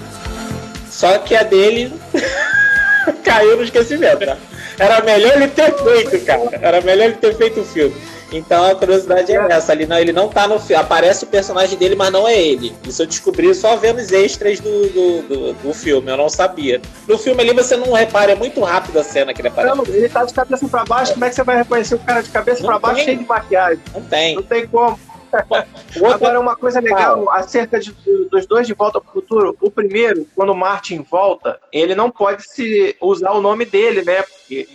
[0.92, 1.92] Só que a dele
[3.24, 4.26] caiu no esquecimento.
[4.26, 4.38] Né?
[4.78, 6.60] Era melhor ele ter feito, cara.
[6.62, 7.96] Era melhor ele ter feito o filme.
[8.32, 9.72] Então a curiosidade é essa.
[9.72, 10.82] Ali não, ele não tá no filme.
[10.82, 12.74] Aparece o personagem dele, mas não é ele.
[12.88, 16.10] Isso eu descobri só vendo os extras do, do, do, do filme.
[16.10, 16.82] Eu não sabia.
[17.08, 19.76] No filme ali você não repara, é muito rápido a cena que ele aparece.
[19.76, 21.14] Não, ele tá de cabeça pra baixo.
[21.14, 23.26] Como é que você vai reconhecer o cara de cabeça não pra baixo cheio de
[23.26, 23.80] maquiagem?
[23.94, 24.36] Não tem.
[24.36, 24.98] Não tem como.
[26.14, 27.92] Agora, uma coisa legal acerca de,
[28.30, 32.10] dos dois de Volta para o Futuro, o primeiro, quando o Martin volta, ele não
[32.10, 34.24] pode se usar o nome dele, né?
[34.24, 34.68] Porque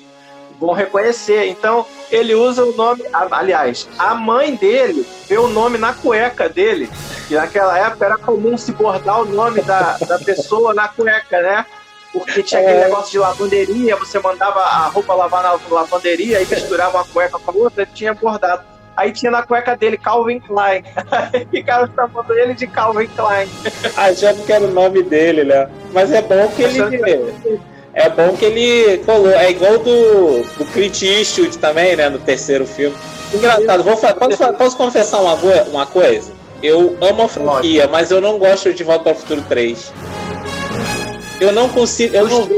[0.59, 1.47] vão reconhecer.
[1.47, 3.05] Então, ele usa o nome.
[3.13, 6.91] Aliás, a mãe dele vê o nome na cueca dele.
[7.29, 11.67] Que naquela época era comum se bordar o nome da, da pessoa na cueca, né?
[12.13, 12.85] Porque tinha aquele é.
[12.85, 17.51] negócio de lavanderia, você mandava a roupa lavar na lavanderia e misturava uma cueca com
[17.51, 18.76] a outra, e tinha bordado.
[18.97, 20.83] Aí tinha na cueca dele Calvin Klein.
[21.33, 23.49] Aí ficaram chamando ele de Calvin Klein.
[23.97, 25.69] Achando que era o nome dele, né?
[25.93, 27.61] Mas é bom que ele.
[27.93, 29.31] É bom que ele colou.
[29.31, 32.09] É igual do, do Clint Eastwood também, né?
[32.09, 32.97] No terceiro filme.
[33.33, 35.35] Engraçado, vou, posso, posso confessar uma,
[35.71, 36.33] uma coisa?
[36.63, 39.93] Eu amo a franquia, mas eu não gosto de Volta ao Futuro 3.
[41.41, 42.17] Eu não consigo.
[42.17, 42.49] Eu não,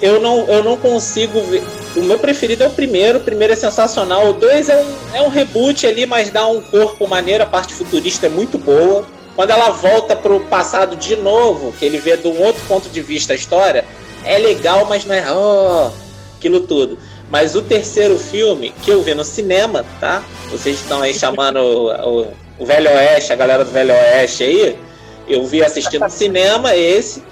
[0.00, 1.62] eu não, eu não consigo ver.
[1.96, 3.18] O meu preferido é o primeiro.
[3.18, 4.30] O primeiro é sensacional.
[4.30, 7.42] O dois é um, é um reboot ali, mas dá um corpo maneiro.
[7.42, 9.06] A parte futurista é muito boa.
[9.34, 13.00] Quando ela volta pro passado de novo, que ele vê de um outro ponto de
[13.00, 13.84] vista a história,
[14.24, 15.90] é legal, mas não é oh,
[16.36, 16.98] aquilo tudo.
[17.30, 20.22] Mas o terceiro filme que eu vi no cinema, tá?
[20.50, 22.26] Vocês estão aí chamando o, o,
[22.58, 24.78] o Velho Oeste, a galera do Velho Oeste aí.
[25.26, 27.22] Eu vi assistindo no cinema esse.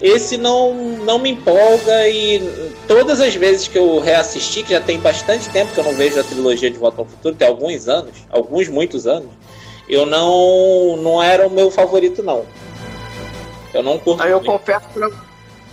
[0.00, 0.72] Esse não,
[1.04, 5.72] não me empolga e todas as vezes que eu reassisti, que já tem bastante tempo
[5.72, 9.06] que eu não vejo a trilogia de Volta ao Futuro, tem alguns anos, alguns muitos
[9.06, 9.28] anos,
[9.88, 12.46] eu não não era o meu favorito não.
[13.74, 14.22] Eu não curto.
[14.22, 15.10] Aí eu confesso pra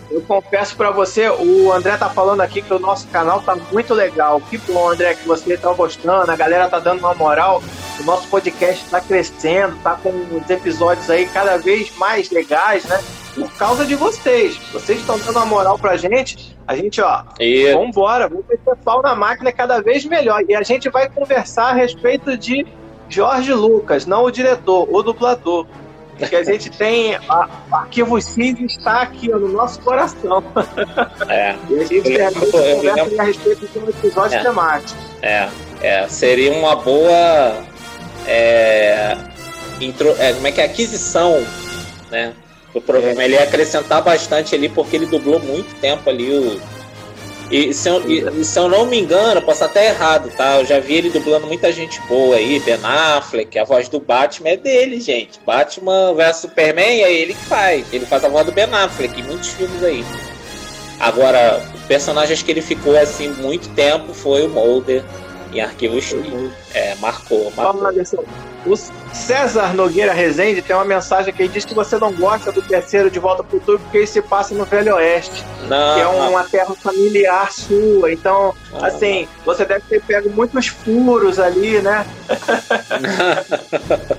[0.09, 3.93] eu confesso para você, o André tá falando aqui que o nosso canal tá muito
[3.93, 4.39] legal.
[4.39, 7.61] Que bom, André, que você tá gostando, a galera tá dando uma moral.
[7.99, 13.03] O nosso podcast tá crescendo, tá com os episódios aí cada vez mais legais, né?
[13.37, 14.57] Por causa de vocês.
[14.73, 16.57] Vocês estão dando uma moral pra gente.
[16.67, 17.71] A gente, ó, e...
[17.71, 20.43] vambora, vamos meter pau na máquina cada vez melhor.
[20.47, 22.65] E a gente vai conversar a respeito de
[23.07, 25.67] Jorge Lucas, não o diretor, o dublador
[26.25, 30.43] que a gente tem a, o arquivo X está aqui ó, no nosso coração.
[31.29, 31.55] É.
[31.69, 34.43] e a gente eu lembro, conversa a respeito de um episódio é.
[34.43, 34.99] temático.
[35.21, 35.49] É,
[35.81, 37.53] é, seria uma boa
[38.25, 39.17] é,
[39.81, 40.65] intro, é, como é que é?
[40.65, 41.45] aquisição,
[42.09, 42.33] né?
[42.77, 43.21] O programa.
[43.21, 43.25] É.
[43.25, 46.61] Ele ia acrescentar bastante ali, porque ele dublou muito tempo ali o
[47.49, 50.57] e se, eu, e se eu não me engano, posso até errado, tá?
[50.59, 54.49] Eu já vi ele dublando muita gente boa aí, Ben Affleck, a voz do Batman
[54.49, 55.39] é dele, gente.
[55.45, 57.85] Batman vs Superman é ele que faz.
[57.93, 60.03] Ele faz a voz do Ben Affleck em muitos filmes aí.
[60.99, 65.03] Agora, personagens que ele ficou assim muito tempo foi o Mulder
[65.57, 66.15] em Arquivo X.
[66.73, 67.91] É, marcou, marcou.
[68.65, 68.75] O
[69.13, 73.09] César Nogueira Rezende tem uma mensagem que ele diz que você não gosta do terceiro
[73.09, 76.43] de Volta pro Futuro porque ele se passa no Velho Oeste, não, que é uma
[76.43, 76.49] não.
[76.49, 78.11] terra familiar sua.
[78.11, 82.05] Então, não, assim, você deve ter pego muitos furos ali, né?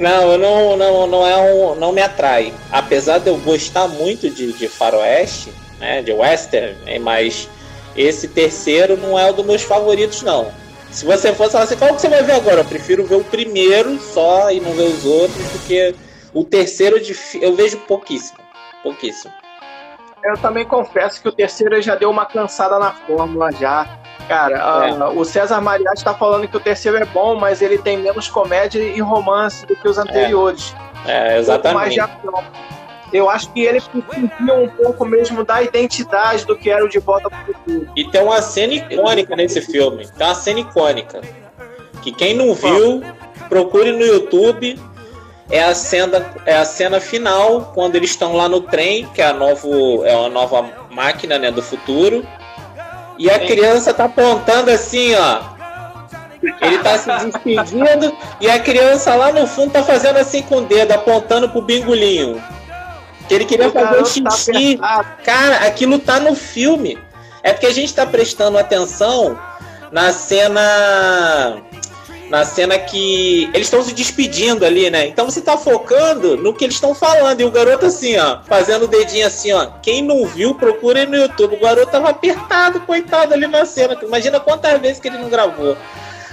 [0.00, 2.54] não, eu não, não, não, é um, não me atrai.
[2.72, 7.48] Apesar de eu gostar muito de, de faroeste, né, de western, mas
[7.96, 10.63] esse terceiro não é um dos meus favoritos, não.
[10.94, 12.60] Se você fosse falar assim, qual que você vai ver agora?
[12.60, 15.92] Eu prefiro ver o primeiro só e não ver os outros, porque
[16.32, 16.96] o terceiro
[17.42, 18.38] eu vejo pouquíssimo.
[18.80, 19.34] Pouquíssimo.
[20.22, 23.98] Eu também confesso que o terceiro já deu uma cansada na fórmula já.
[24.28, 24.92] Cara, é.
[24.92, 28.28] uh, o César Mariatti está falando que o terceiro é bom, mas ele tem menos
[28.28, 30.72] comédia e romance do que os anteriores.
[31.06, 31.76] É, é exatamente.
[31.76, 32.44] Um mais de ação
[33.14, 36.98] eu acho que ele fugia um pouco mesmo da identidade do que era o De
[36.98, 37.88] Volta para o Futuro.
[37.94, 40.08] E tem uma cena icônica nesse filme.
[40.08, 41.20] Tem uma cena icônica.
[42.02, 43.04] Que quem não viu,
[43.48, 44.76] procure no YouTube.
[45.48, 49.26] É a cena, é a cena final, quando eles estão lá no trem, que é
[49.26, 52.26] a, novo, é uma nova máquina né, do futuro.
[53.16, 55.54] E a criança tá apontando assim, ó.
[56.60, 60.60] Ele tá se despedindo e a criança lá no fundo tá fazendo assim com o
[60.62, 62.42] dedo, apontando pro bingolinho.
[63.28, 64.76] Que ele queria o fazer o xixi.
[64.76, 66.98] Tá Cara, aquilo tá no filme.
[67.42, 69.38] É porque a gente tá prestando atenção
[69.92, 71.62] na cena.
[72.30, 75.06] Na cena que eles estão se despedindo ali, né?
[75.06, 77.40] Então você tá focando no que eles estão falando.
[77.40, 79.66] E o garoto assim, ó, fazendo o dedinho assim, ó.
[79.82, 81.56] Quem não viu, procure no YouTube.
[81.56, 83.96] O garoto tava apertado, coitado, ali na cena.
[84.02, 85.76] Imagina quantas vezes que ele não gravou.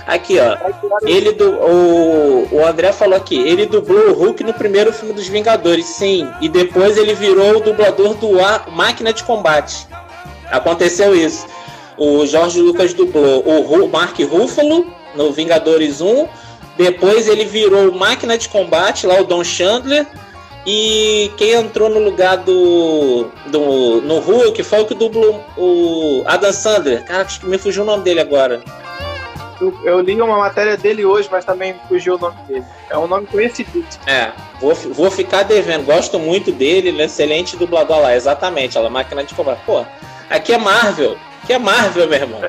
[0.08, 0.58] Aqui, ó.
[1.04, 5.28] Ele do, o, o André falou aqui, ele dublou o Hulk no primeiro filme dos
[5.28, 6.28] Vingadores, sim.
[6.42, 9.88] E depois ele virou o dublador do A, Máquina de Combate.
[10.50, 11.46] Aconteceu isso.
[11.98, 16.28] O Jorge Lucas dublou o Mark Ruffalo no Vingadores 1.
[16.78, 20.08] Depois ele virou Máquina de Combate, lá o Don Chandler.
[20.66, 26.54] E quem entrou no lugar do, do no Hulk foi o que dublou o Adam
[26.54, 27.04] Sandler.
[27.06, 28.62] Cara, acho que me fugiu o nome dele agora.
[29.62, 32.66] Eu, eu, li uma matéria dele hoje, mas também fugiu o nome dele.
[32.90, 33.86] É um nome conhecido.
[34.08, 35.86] É, vou, vou ficar devendo.
[35.86, 38.76] Gosto muito dele, ele é excelente dublador lá, exatamente.
[38.76, 39.58] Ela máquina de cobrar.
[39.58, 39.86] Pô,
[40.30, 41.16] aqui é Marvel.
[41.44, 42.42] Aqui é Marvel, meu irmão.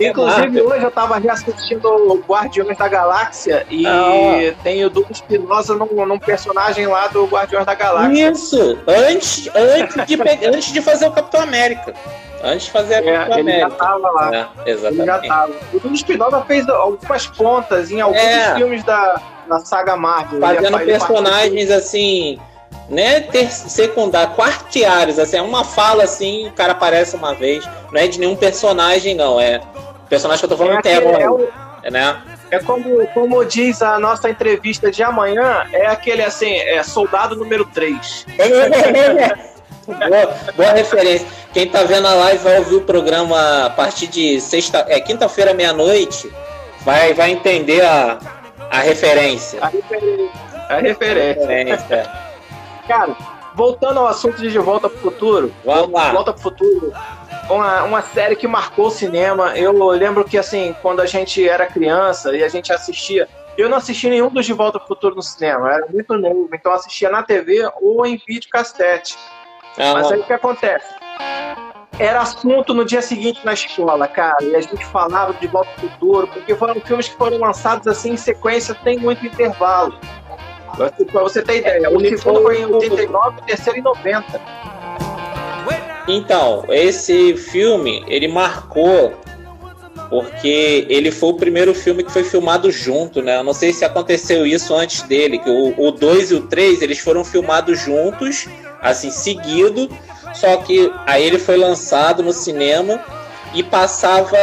[0.00, 4.54] Inclusive, hoje eu tava reassistindo Guardiões da Galáxia e ah.
[4.62, 8.30] tem o Duque Espinosa num, num, personagem lá do Guardiões da Galáxia.
[8.30, 8.78] Isso!
[8.86, 11.94] Antes, antes, de, antes de fazer o Capitão América.
[12.42, 13.70] Antes de fazer a é, Capitão ele América.
[13.70, 14.34] já tava lá.
[14.34, 15.00] É, exatamente.
[15.00, 15.52] Ele já tava.
[15.84, 18.54] O Espinosa fez algumas pontas em alguns é.
[18.54, 20.40] filmes da, da saga Marvel.
[20.40, 22.40] Fazendo personagens assim
[22.88, 28.00] né, ter secundário, quartiários, assim, é uma fala assim, o cara aparece uma vez, não
[28.00, 29.60] é de nenhum personagem, não, é
[30.08, 31.48] personagem que eu tô falando é, é, é, o,
[31.90, 32.20] né?
[32.50, 37.64] É como, como diz a nossa entrevista de amanhã, é aquele assim, é soldado número
[37.64, 38.26] 3.
[39.90, 41.26] boa, boa referência.
[41.52, 45.52] Quem tá vendo a live vai ouvir o programa a partir de sexta, é quinta-feira,
[45.52, 46.30] meia-noite,
[46.82, 48.18] vai, vai entender a,
[48.70, 49.60] a referência.
[49.62, 50.30] A referência.
[50.68, 51.42] A referência.
[51.42, 52.12] A referência.
[52.86, 53.16] Cara,
[53.54, 55.52] voltando ao assunto de De Volta pro Futuro.
[55.64, 56.12] Vamos lá.
[56.12, 56.92] Volta pro Futuro
[57.50, 59.56] uma, uma série que marcou o cinema.
[59.56, 63.28] Eu lembro que, assim, quando a gente era criança e a gente assistia.
[63.58, 66.48] Eu não assisti nenhum dos De Volta ao Futuro no cinema, eu era muito novo,
[66.52, 69.18] então assistia na TV ou em vídeo cassete.
[69.80, 70.86] Ah, Mas aí o que acontece?
[71.98, 75.88] Era assunto no dia seguinte na escola, cara, e a gente falava de Volta ao
[75.88, 79.94] Futuro, porque foram filmes que foram lançados assim em sequência, sem muito intervalo.
[80.76, 84.40] Pra você ter ideia, o segundo foi em 89 e o terceiro em 90.
[86.08, 89.12] Então, esse filme, ele marcou
[90.08, 93.36] porque ele foi o primeiro filme que foi filmado junto, né?
[93.36, 96.98] Eu não sei se aconteceu isso antes dele, que o 2 e o 3, eles
[96.98, 98.48] foram filmados juntos,
[98.82, 99.88] assim, seguido,
[100.34, 103.02] só que aí ele foi lançado no cinema
[103.54, 104.36] e passava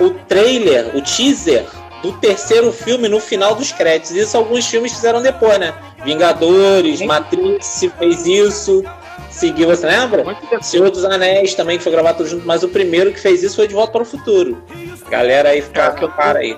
[0.00, 1.66] o trailer, o teaser
[2.02, 4.12] do terceiro filme no final dos créditos.
[4.12, 5.74] Isso alguns filmes fizeram depois, né?
[6.04, 8.82] Vingadores, Matrix fez isso
[9.30, 10.24] seguiu, você lembra?
[10.60, 13.56] Senhor dos Anéis também, que foi gravado tudo junto, mas o primeiro que fez isso
[13.56, 14.62] foi De Volta para o Futuro.
[15.08, 16.56] Galera aí fica eu para aí.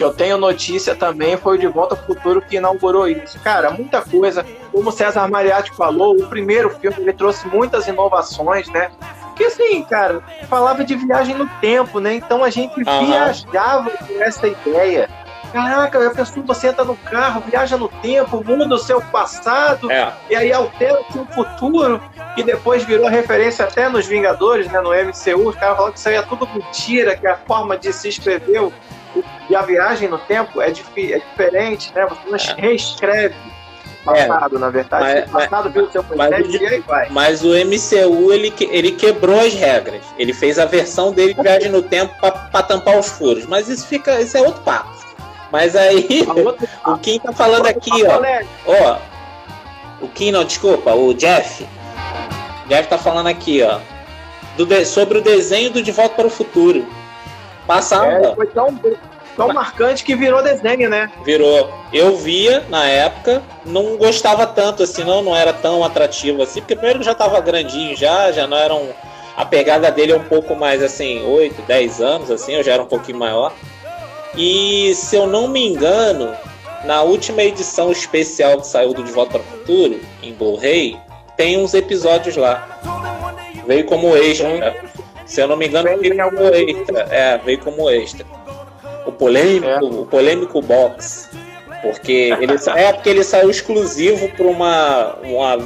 [0.00, 3.38] Que eu tenho notícia também foi o De Volta para o Futuro que inaugurou isso.
[3.40, 4.46] Cara, muita coisa.
[4.72, 8.90] Como César Mariatti falou, o primeiro filme ele trouxe muitas inovações, né?
[9.24, 12.14] Porque assim, cara, falava de viagem no tempo, né?
[12.14, 13.06] Então a gente uhum.
[13.08, 15.06] viajava com essa ideia.
[15.52, 20.14] Caraca, a pessoa você entra no carro, viaja no tempo, muda o seu passado, é.
[20.30, 22.00] e aí altera o seu futuro,
[22.34, 26.08] que depois virou referência até nos Vingadores, né, no MCU, os caras falaram que isso
[26.08, 28.70] aí é tudo mentira, que a forma de se escrever
[29.48, 32.06] e a viagem no tempo é, é diferente, né?
[32.06, 32.60] Você não é.
[32.60, 33.34] reescreve
[34.04, 35.04] passado, é, na verdade.
[35.04, 37.08] Mas, passado viu o seu presente e aí vai.
[37.10, 40.02] Mas o MCU, ele, ele quebrou as regras.
[40.18, 43.46] Ele fez a versão dele de viagem no tempo para tampar os furos.
[43.46, 44.20] Mas isso fica.
[44.20, 44.90] Isso é outro papo.
[45.50, 46.26] Mas aí,
[46.86, 48.20] o Kim tá falando aqui, ó.
[48.66, 48.98] Ó.
[50.00, 51.66] O Kim, não, desculpa, o Jeff.
[52.68, 53.78] Jeff tá falando aqui, ó.
[54.56, 56.86] Do sobre o desenho do De Volta para o Futuro.
[57.66, 58.12] Passava.
[58.12, 58.78] É, foi tão,
[59.36, 61.10] tão marcante que virou desenho, né?
[61.24, 61.72] Virou.
[61.92, 66.76] Eu via na época, não gostava tanto assim, não, não era tão atrativo assim, porque
[66.76, 68.90] primeiro já tava grandinho já, já não era um.
[69.36, 72.82] A pegada dele é um pouco mais assim, 8, 10 anos, assim, eu já era
[72.82, 73.52] um pouquinho maior.
[74.36, 76.34] E se eu não me engano,
[76.84, 80.98] na última edição especial que saiu do De Volta para o Futuro, em Blu-ray,
[81.36, 82.80] tem uns episódios lá.
[83.66, 84.74] Veio como extra.
[85.30, 87.06] Se eu não me engano, veio como extra.
[87.08, 88.26] É, veio como extra.
[89.06, 89.78] O polêmico, é.
[89.80, 91.30] o polêmico box.
[91.82, 95.56] Porque ele, é porque ele saiu exclusivo para uma, uma,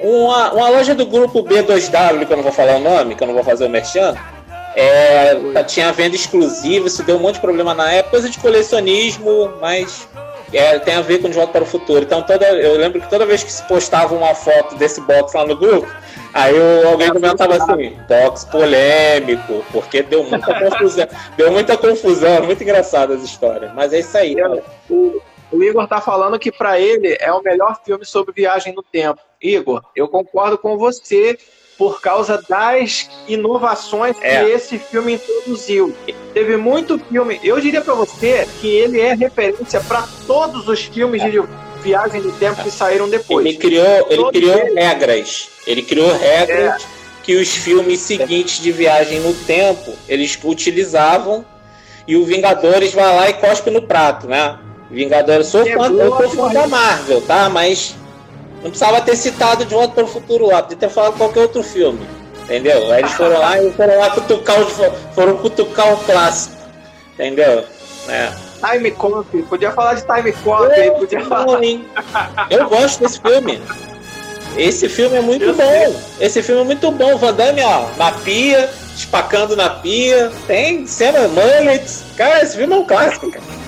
[0.00, 3.26] uma, uma loja do grupo B2W, que eu não vou falar o nome, que eu
[3.26, 4.14] não vou fazer o merchan
[4.74, 9.52] é, tinha venda exclusiva, isso deu um monte de problema na época, coisa de colecionismo,
[9.60, 10.08] mas
[10.56, 12.04] é, tem a ver com De Volta para o Futuro.
[12.04, 15.46] Então toda, eu lembro que toda vez que se postava uma foto desse box lá
[15.46, 15.88] no grupo,
[16.32, 22.62] aí eu, alguém comentava assim, box polêmico, porque deu muita confusão, deu muita confusão, muito
[22.62, 23.72] engraçada as histórias.
[23.74, 24.36] Mas é isso aí.
[24.88, 25.20] O,
[25.52, 29.20] o Igor tá falando que para ele é o melhor filme sobre viagem no tempo.
[29.40, 31.38] Igor, eu concordo com você
[31.76, 34.44] por causa das inovações é.
[34.44, 35.94] que esse filme introduziu.
[36.32, 41.22] Teve muito filme, eu diria para você que ele é referência para todos os filmes
[41.22, 41.30] é.
[41.30, 41.42] de
[41.82, 43.44] viagem no tempo que saíram depois.
[43.44, 45.48] Ele criou, ele criou regras.
[45.66, 46.86] Ele criou regras é.
[47.22, 51.44] que os filmes seguintes de viagem no tempo eles utilizavam
[52.06, 54.58] e o Vingadores vai lá e cospe no prato, né?
[54.90, 57.48] Vingadores, sou fã, eu sou fã da Marvel, tá?
[57.48, 57.96] Mas
[58.64, 61.62] não precisava ter citado De Volta para o Futuro lá, podia ter falado qualquer outro
[61.62, 62.00] filme.
[62.44, 62.90] Entendeu?
[62.90, 64.66] Aí eles foram lá e foram lá cutucar o,
[65.14, 66.56] foram cutucar o clássico.
[67.12, 67.64] Entendeu?
[68.08, 68.32] É.
[68.66, 71.60] Time Cop, podia falar de Time Cop, eu, podia falar.
[72.50, 73.60] Eu gosto desse filme.
[74.56, 75.62] Esse filme é muito eu bom.
[75.62, 75.96] Sei.
[76.20, 77.18] Esse filme é muito bom.
[77.18, 80.32] Van Damme, ó, na pia, espacando na pia.
[80.46, 82.04] Tem cena mullets.
[82.16, 83.63] Cara, esse filme é um clássico, cara.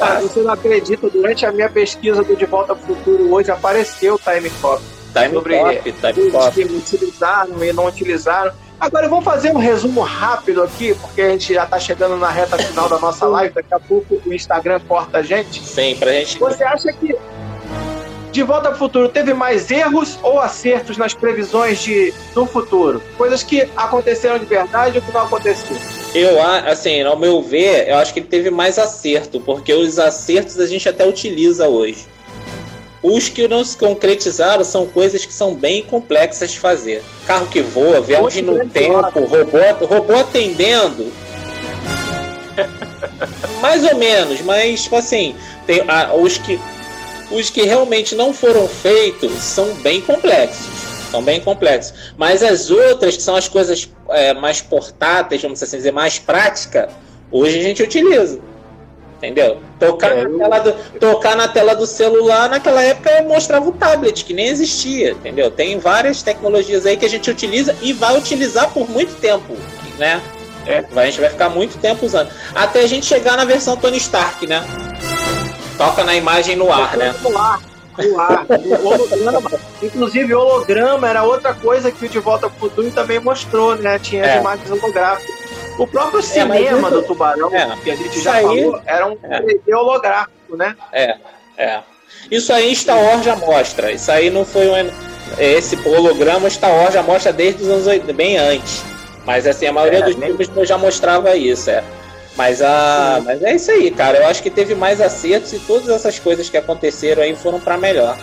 [0.00, 4.14] Ah, você não acredita, durante a minha pesquisa do De Volta ao Futuro hoje apareceu
[4.14, 4.82] o Time Cop.
[5.12, 6.52] Time sobre Cop, Time Cop.
[6.52, 8.52] que utilizaram e não utilizaram.
[8.80, 12.56] Agora vamos fazer um resumo rápido aqui, porque a gente já está chegando na reta
[12.58, 13.52] final da nossa live.
[13.52, 15.64] Daqui a pouco o Instagram corta a gente.
[15.64, 16.38] Sim, pra gente.
[16.38, 17.16] Você acha que
[18.38, 23.02] de Volta ao Futuro teve mais erros ou acertos nas previsões de, do futuro?
[23.16, 25.80] Coisas que aconteceram de verdade ou que não aconteceram?
[26.14, 30.60] Eu, assim, ao meu ver, eu acho que ele teve mais acerto, porque os acertos
[30.60, 32.06] a gente até utiliza hoje.
[33.02, 37.02] Os que não se concretizaram são coisas que são bem complexas de fazer.
[37.26, 41.12] Carro que voa, viagem no tempo, robô, robô atendendo.
[43.60, 45.34] Mais ou menos, mas tipo assim,
[45.66, 46.58] tem, ah, os, que,
[47.30, 50.66] os que realmente não foram feitos são bem complexos.
[51.10, 52.12] São bem complexos.
[52.16, 56.88] Mas as outras, que são as coisas é, mais portáteis, vamos assim dizer, mais prática,
[57.30, 58.40] hoje a gente utiliza.
[59.16, 59.60] Entendeu?
[59.80, 64.24] Tocar, é, na tela do, tocar na tela do celular, naquela época mostrava o tablet,
[64.24, 65.50] que nem existia, entendeu?
[65.50, 69.56] Tem várias tecnologias aí que a gente utiliza e vai utilizar por muito tempo,
[69.98, 70.22] né?
[70.66, 70.84] É.
[70.94, 72.30] A gente vai ficar muito tempo usando.
[72.54, 74.62] Até a gente chegar na versão Tony Stark, né?
[75.78, 77.14] Toca na imagem no ar, né?
[77.22, 77.60] No ar,
[77.96, 78.46] no ar,
[78.84, 79.50] holograma.
[79.80, 83.98] Inclusive, holograma era outra coisa que o De Volta pro Futuro também mostrou, né?
[83.98, 84.34] Tinha é.
[84.34, 85.38] as imagens holográficas.
[85.78, 89.16] O próprio é, cinema do Tubarão, é, que a gente já aí, falou, era um
[89.22, 89.74] é.
[89.74, 90.76] holográfico, né?
[90.92, 91.16] É,
[91.56, 91.80] é.
[92.28, 93.92] Isso aí Star Wars já mostra.
[93.92, 94.90] Isso aí não foi um.
[95.38, 98.82] Esse holograma Star Wars já mostra desde os anos 80, bem antes.
[99.24, 101.84] Mas assim, a maioria é, dos filmes já mostrava isso, é.
[102.38, 104.18] Mas, a, mas é isso aí, cara.
[104.18, 107.76] Eu acho que teve mais acertos e todas essas coisas que aconteceram aí foram para
[107.76, 108.16] melhor.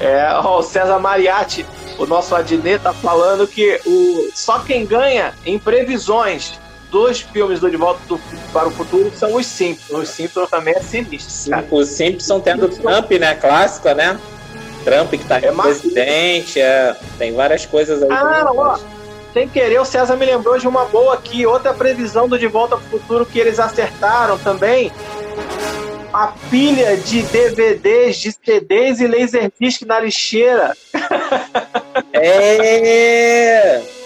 [0.00, 1.64] É, ó, o César Mariatti,
[1.96, 6.58] o nosso Adnet, tá falando que o, só quem ganha em previsões
[6.90, 8.20] dois filmes do De Volta do,
[8.52, 9.96] para o Futuro são os Simpsons.
[9.96, 11.64] Os Simpsons também é sinistro.
[11.70, 13.36] Os Simpsons tendo Trump, né?
[13.36, 14.18] Clássica, né?
[14.82, 18.08] Trump que tá é presidente, é, tem várias coisas aí.
[18.10, 18.78] Ah, ó,
[19.32, 21.46] sem querer, o César me lembrou de uma boa aqui.
[21.46, 24.92] Outra previsão do De Volta para o Futuro que eles acertaram também.
[26.12, 30.76] A pilha de DVDs, de CDs e Laserdisc na lixeira.
[32.12, 33.82] É!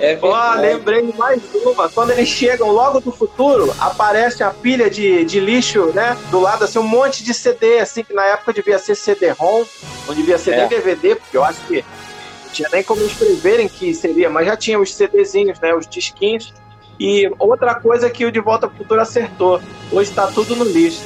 [0.00, 1.88] É Ó, lembrei de mais uma.
[1.88, 6.16] Quando eles chegam logo do futuro, aparece a pilha de, de lixo, né?
[6.30, 9.64] Do lado, assim, um monte de CD, assim, que na época devia ser CD-ROM,
[10.06, 10.56] não devia ser é.
[10.58, 11.84] nem DVD, porque eu acho que
[12.48, 15.74] não tinha nem como escreverem que seria, mas já tinha os CDzinhos, né?
[15.74, 16.52] Os disquinhos.
[16.98, 19.60] E outra coisa que o De Volta ao Futuro acertou.
[19.92, 21.02] Hoje está tudo no lixo.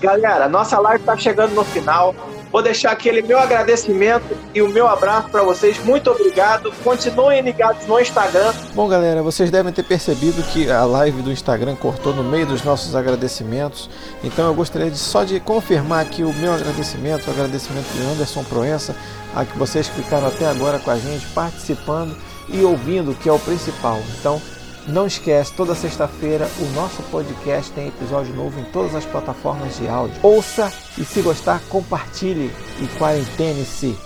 [0.00, 2.14] Galera, nossa live está chegando no final.
[2.50, 5.78] Vou deixar aquele meu agradecimento e o meu abraço para vocês.
[5.84, 6.72] Muito obrigado.
[6.82, 8.52] Continuem ligados no Instagram.
[8.74, 12.62] Bom, galera, vocês devem ter percebido que a live do Instagram cortou no meio dos
[12.62, 13.90] nossos agradecimentos.
[14.24, 18.42] Então eu gostaria de, só de confirmar aqui o meu agradecimento, o agradecimento de Anderson
[18.44, 18.96] Proença,
[19.34, 22.16] a que vocês ficaram até agora com a gente, participando
[22.48, 24.00] e ouvindo, que é o principal.
[24.18, 24.40] Então,
[24.88, 29.86] não esquece, toda sexta-feira o nosso podcast tem episódio novo em todas as plataformas de
[29.86, 30.18] áudio.
[30.22, 33.96] Ouça e se gostar, compartilhe e quarentene-se.